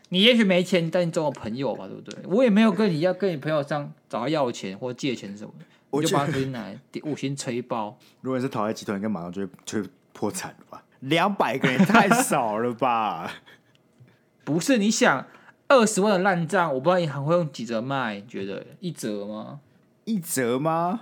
[0.09, 2.15] 你也许没钱，但你做我朋友吧，对不对？
[2.27, 7.99] 我也没有跟你要跟你朋友上找他要钱或借钱什么的，我就把他拎来五星吹爆。
[8.21, 10.85] 如果你是讨债集团，应该马上就会就会破产了吧？
[11.01, 13.33] 两百个人太少了吧？
[14.45, 15.27] 不是，你想
[15.69, 18.17] 二十万的烂账，我不知道银行会用几折卖？
[18.17, 19.61] 你觉得一折吗？
[20.05, 21.01] 一折吗？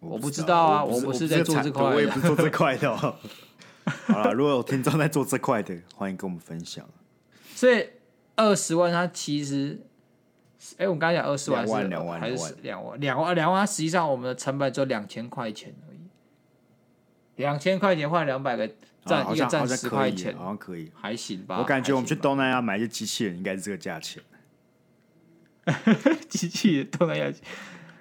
[0.00, 2.96] 我不知道啊，我不是在做这块的，我也不做这块的。
[2.96, 6.86] 好了，如果有听众在做这块的，欢迎跟我们分享。
[7.54, 7.88] 所以
[8.36, 9.80] 二十万，它其实，
[10.76, 13.00] 哎，我刚才讲二十万是两万，还是两万？
[13.00, 15.98] 两万，两万，实际上我们的成本只有两千块钱而已。
[17.36, 18.70] 两千块钱换两百个
[19.06, 21.58] 赞，一个赞十块钱，好像可以，还行吧？
[21.58, 24.22] 我感觉我们去东南亚买一些机器人，应该是这个价钱。
[26.28, 27.32] 机器人东南亚。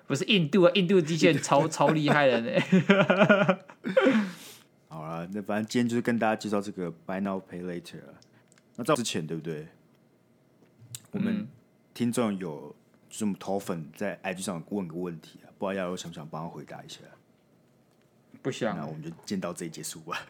[0.07, 2.49] 不是印度啊，印度的机器人超超厉害的呢。
[4.87, 7.99] 好了，那反正今天就是跟大家介绍这个 Buy Now Pay Later。
[8.77, 9.67] 那在之前对不对？
[11.11, 11.45] 我们
[11.93, 12.73] 听众有
[13.09, 16.99] 这种头粉在 IG 上问个问题啊，不知道亚柔想不想帮他回答一下？
[18.41, 18.77] 不想。
[18.77, 20.21] 那我们就见到这里结束吧。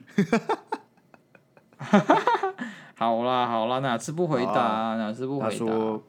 [2.96, 4.54] 好啦好啦，哪次不回答？
[4.54, 5.52] 啊、哪次不回答？
[5.52, 6.04] 他说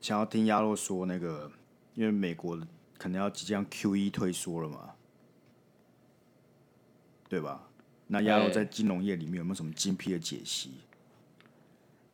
[0.00, 1.50] 想要听亚洛说那个。
[1.94, 2.58] 因为美国
[2.98, 4.90] 可能要即将 QE 退缩了嘛，
[7.28, 7.68] 对吧？
[8.08, 10.70] 那亚柔在金融业里面有没有什么精辟的解析？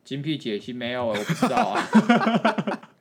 [0.03, 2.81] 精辟解析没有，我不知道啊。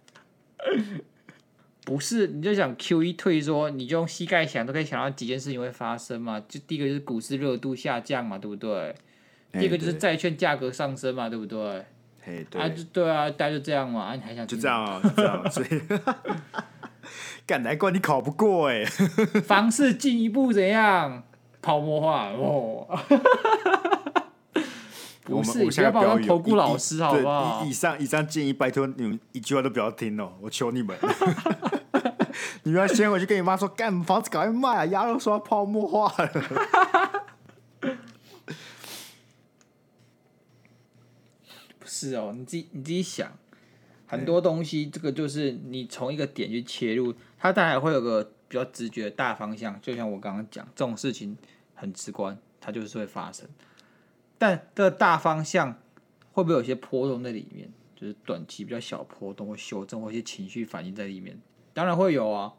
[1.85, 6.39] 不是，你就想 QE 退缩，你就用膝盖想都可以想到几件事情会发生嘛。
[6.49, 8.95] 就第一个就是股市热度下降嘛，对不对？
[9.53, 11.85] 第二个就是债券价格上升嘛，对不对？
[12.23, 15.69] 嘿，对啊，就对啊，大家就这样嘛，啊，你还想就这样啊，就这样，所以，
[17.47, 18.85] 干难怪你考不过哎，
[19.47, 21.23] 房市进一步怎样？
[21.63, 22.87] 泡沫化哦。
[25.25, 30.97] 不是，不要把我当投顾老师好不好以以上以上建议，拜托你们一句话都不要听哦，我求你们。
[32.65, 34.87] 你们要先回去跟你妈说，干房子赶快卖啊！
[34.87, 36.31] 鸭肉说要泡沫化了。
[41.79, 43.31] 不是哦，你自己你自己想，
[44.11, 49.81] 很多东西，这个就是你从一个点去切入，它当然会有个比较直觉的大方向。
[49.81, 51.37] 就像我刚刚讲，这种事情
[51.75, 53.49] 很直观，它就是会发生。
[54.37, 55.79] 但这个大方向
[56.33, 57.71] 会不会有些波动在里面？
[57.95, 61.39] 就是短期比较小波动或修正或一些情绪反应在里面，
[61.75, 62.55] 当然会有啊。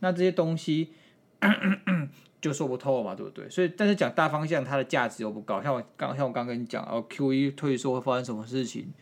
[0.00, 0.92] 那这些东西
[2.42, 3.48] 就说不透嘛，对不对？
[3.48, 5.62] 所以，但是讲大方向，它的价值又不高。
[5.62, 8.92] 像我刚像我刚跟你讲，哦，QE 退缩会发生什么事情？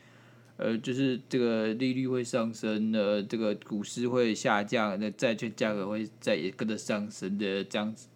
[0.58, 8.08] 呃，就是这个利率会上升，呃，这个股市会下降，那债券价格会再也跟着上升的这样子。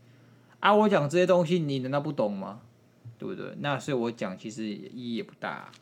[0.60, 2.60] 啊，我讲这些东西，你难道不懂吗？
[3.18, 3.54] 对不对？
[3.60, 5.72] 那所以我讲其实意义也不大啊。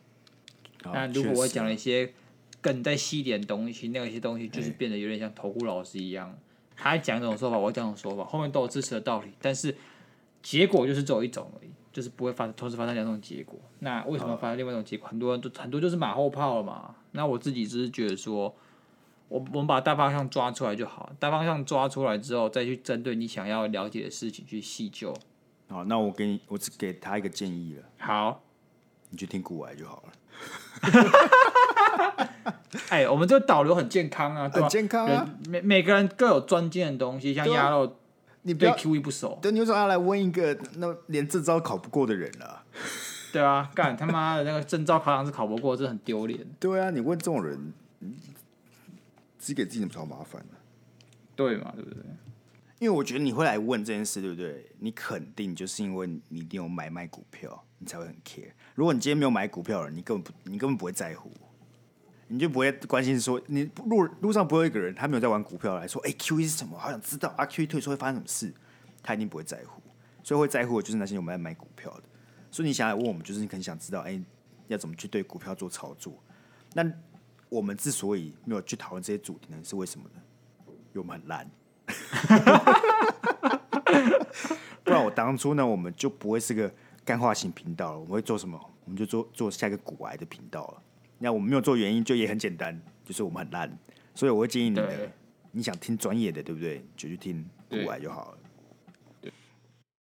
[0.93, 2.13] 那如果我讲了一些
[2.61, 6.37] 更再细一点东西，那些东西就是变得有点像投顾老师一样，
[6.75, 9.75] 他讲一种说法，我讲一种说法，后面都有支持的道理，但是
[10.43, 13.59] 结果就是只有一种而已，就是不会发生同时发生两种结果。
[13.79, 15.07] 那为什么发生另外一种结果？
[15.07, 16.95] 很多人都很多就是马后炮了嘛。
[17.11, 18.55] 那我自己只是觉得说，
[19.27, 25.13] 我我们把大方向抓出来就好，大方向抓出来之后，再去针对你想要了解的事情去细究。
[25.69, 27.83] 好，那我给你，我只给他一个建议了。
[27.97, 28.41] 好，
[29.09, 30.13] 你去听古癌就好了。
[32.89, 34.67] 哎，我们这个导流很健康啊，对吧？
[34.67, 35.29] 很健康啊。
[35.47, 37.97] 每每个人各有专精的东西，像鸭肉，
[38.43, 42.63] 你对 QE 不熟，对，你为什么要来问一个那连证照考不过的人啊？
[43.31, 46.45] 对啊，干他妈的那个证照考试考不过，这很丢脸。
[46.59, 47.71] 对啊，你问这种人，
[49.37, 50.57] 自己给自己找麻烦了。
[51.35, 51.71] 对嘛？
[51.75, 52.03] 对不对？
[52.79, 54.71] 因为我觉得你会来问这件事，对不对？
[54.79, 58.51] 你肯定就是因为你一定有买卖股票，你才会很 care。
[58.75, 61.31] 如果你今天没有买股票了，你根本不，你根本不会在乎，
[62.31, 66.79] 你就不会关心说，你路路上不会有一个人他没有在玩股票来说，哎，QE 是什么？
[66.79, 68.53] 好想知道啊，QE 退出会发生什么事？
[69.03, 69.81] 他一定不会在乎，
[70.23, 72.03] 所以会在乎的就是那些有没有买股票的。
[72.49, 74.17] 所以你想来问我们，就是你很想知道，哎，
[74.67, 76.23] 要怎么去对股票做操作？
[76.73, 76.89] 那
[77.49, 80.21] 我们之所以没有去讨论这些主题呢，是为什么呢？
[80.67, 81.51] 因为我们很烂。
[84.85, 86.73] 不然我当初呢，我们就不会是个
[87.03, 87.99] 干化型频道了。
[87.99, 88.57] 我们会做什么？
[88.85, 90.81] 我们就做做下一个股癌的频道了。
[91.23, 93.77] 那我们没有做原因，就也很简单，就是我们很烂。
[94.15, 95.11] 所以我会建议你的，
[95.51, 96.83] 你想听专业的，对不对？
[96.97, 98.37] 就去听股癌就好了。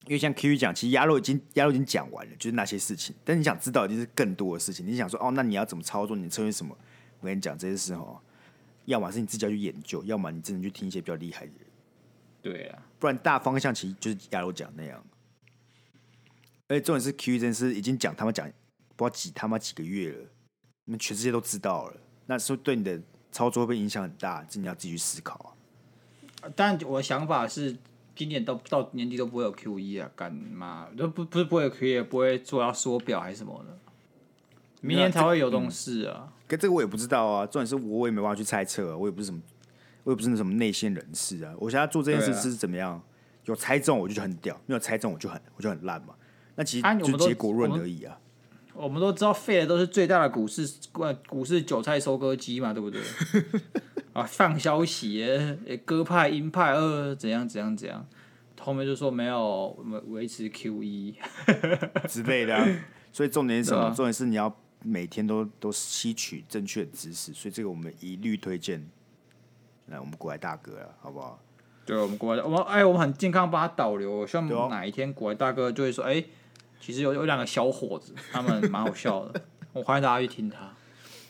[0.05, 3.15] 因为像 Q 讲，其实鸭肉已经鸭肉已经讲完了，就是那些事情。
[3.23, 4.85] 但你想知道，一定是更多的事情。
[4.85, 6.15] 你想说，哦，那你要怎么操作？
[6.15, 6.77] 你策略什么？
[7.19, 8.21] 我跟你讲这些事哦，
[8.85, 11.61] 要么是你自己要去研究，要么你真的去听一些比较厉害的人。
[12.41, 15.03] 对啊，不然大方向其实就是亚罗讲那样。
[16.69, 18.45] 而且重点是 Q 真是已经讲他们讲
[18.95, 20.25] 不知道几他妈几个月了，
[20.87, 22.99] 你们全世界都知道了，那是对你的
[23.31, 24.41] 操作会不会影响很大？
[24.49, 26.49] 这你要自己去思考啊。
[26.55, 27.77] 但我的想法是，
[28.15, 33.77] 今年到到年底都不会有 QE 啊，干嘛都不不是不会有 QE，不会做要缩表还是什么的，
[34.79, 36.31] 明年才会有这种事啊。
[36.47, 39.41] 可这个我也不知道啊，重点是我也没办法去猜测啊，我也不是什么。
[40.03, 43.03] 我也不是那什么内线人士啊，我现在做这件事是怎么样？
[43.43, 46.15] 有猜中我就很屌，没有猜中我就很我就很烂嘛。
[46.55, 48.17] 那其实就结果论而已啊。
[48.77, 50.67] 我们都知道废的都是最大的股市
[51.27, 53.01] 股市韭菜收割机嘛，对不对？
[54.13, 55.25] 啊，放消息，
[55.85, 58.05] 鸽派鹰派，呃，怎样怎样怎样，
[58.59, 61.15] 后面就说没有，我们维持 QE
[62.07, 62.65] 之类的、啊。
[63.11, 63.93] 所以重点是什么？
[63.95, 68.87] 重点是你要每天都都吸取正确的知识，所以这个我们一律推荐。
[69.87, 71.39] 来，我们国外大哥了，好不好？
[71.85, 74.27] 对，我们国外，我们哎，我们很健康，帮他导流。
[74.27, 76.23] 希望哪一天国外大哥就会说，哎，
[76.79, 79.41] 其实有有两个小伙子， 他们蛮好笑的，
[79.73, 80.73] 我欢迎大家去听他。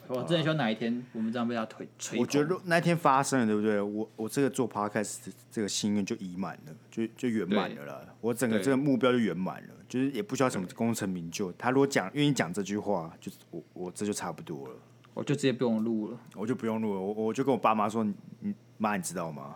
[0.08, 2.18] 我真的希望哪一天我们这样被他推吹。
[2.18, 3.82] 我觉得那一天发生了，对不对？
[3.82, 5.18] 我我这个做 podcast
[5.52, 8.02] 这个心愿就已满了，就就圆满了啦。
[8.22, 11.52] 我整个这个目标就圆满了，就是也不需要什么功成名就。
[11.54, 14.76] 他如果讲愿意讲这句话，就是我我这就差不多了。
[15.14, 17.02] 我就直接不用录了，我就不用录了。
[17.02, 18.02] 我我就跟我爸妈说
[18.40, 19.56] ：“你妈，你知道吗？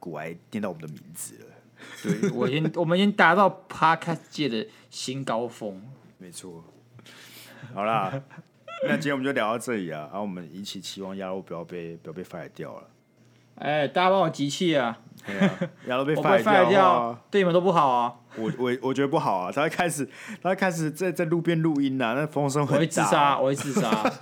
[0.00, 1.46] 古埃念到我们的名字了。”
[2.02, 5.82] 对，我已经我们已经达到 Podcast 界的新高峰。
[6.18, 6.64] 没错。
[7.74, 8.12] 好啦，
[8.88, 10.00] 那今天我们就聊到这里啊。
[10.02, 12.88] 然后我们一起期望鸭肉不要被不要被 fire 掉了。
[13.56, 14.98] 哎，大家帮我集气啊！
[15.86, 18.12] 鸭肉被 fire 掉，对你们都不好啊。
[18.36, 19.52] 我我我觉得不好啊。
[19.52, 20.08] 他会开始，
[20.42, 22.76] 他会开始在在路边录音啊，那风声很大。
[22.76, 24.12] 我会自杀，我会自杀。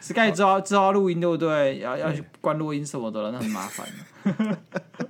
[0.00, 1.78] Sky 知道知道录音对不对？
[1.78, 3.86] 要要去关录音什么的了，那很麻烦。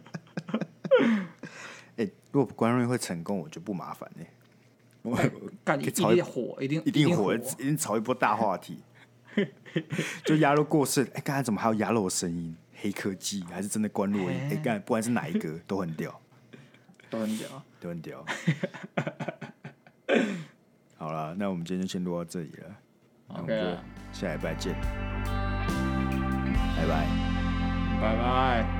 [2.30, 4.30] 如果关瑞会成功，我就不麻烦呢、欸。
[5.02, 5.16] 我
[5.64, 8.82] 干一定火，一定一定火，一定炒一波大话题。
[10.24, 12.54] 就鸭肉过剩，哎、欸，刚才怎么还有鸭肉的声音？
[12.80, 14.28] 黑科技还是真的关录音？
[14.28, 16.20] 哎、欸，刚才不管是哪一个， 都很屌，
[17.08, 18.26] 都很屌，都很屌。
[20.96, 22.76] 好了，那我们今天就先录到这里了。
[23.28, 23.78] OK，
[24.12, 24.74] 下礼拜见，
[26.76, 27.06] 拜拜，
[28.00, 28.77] 拜拜。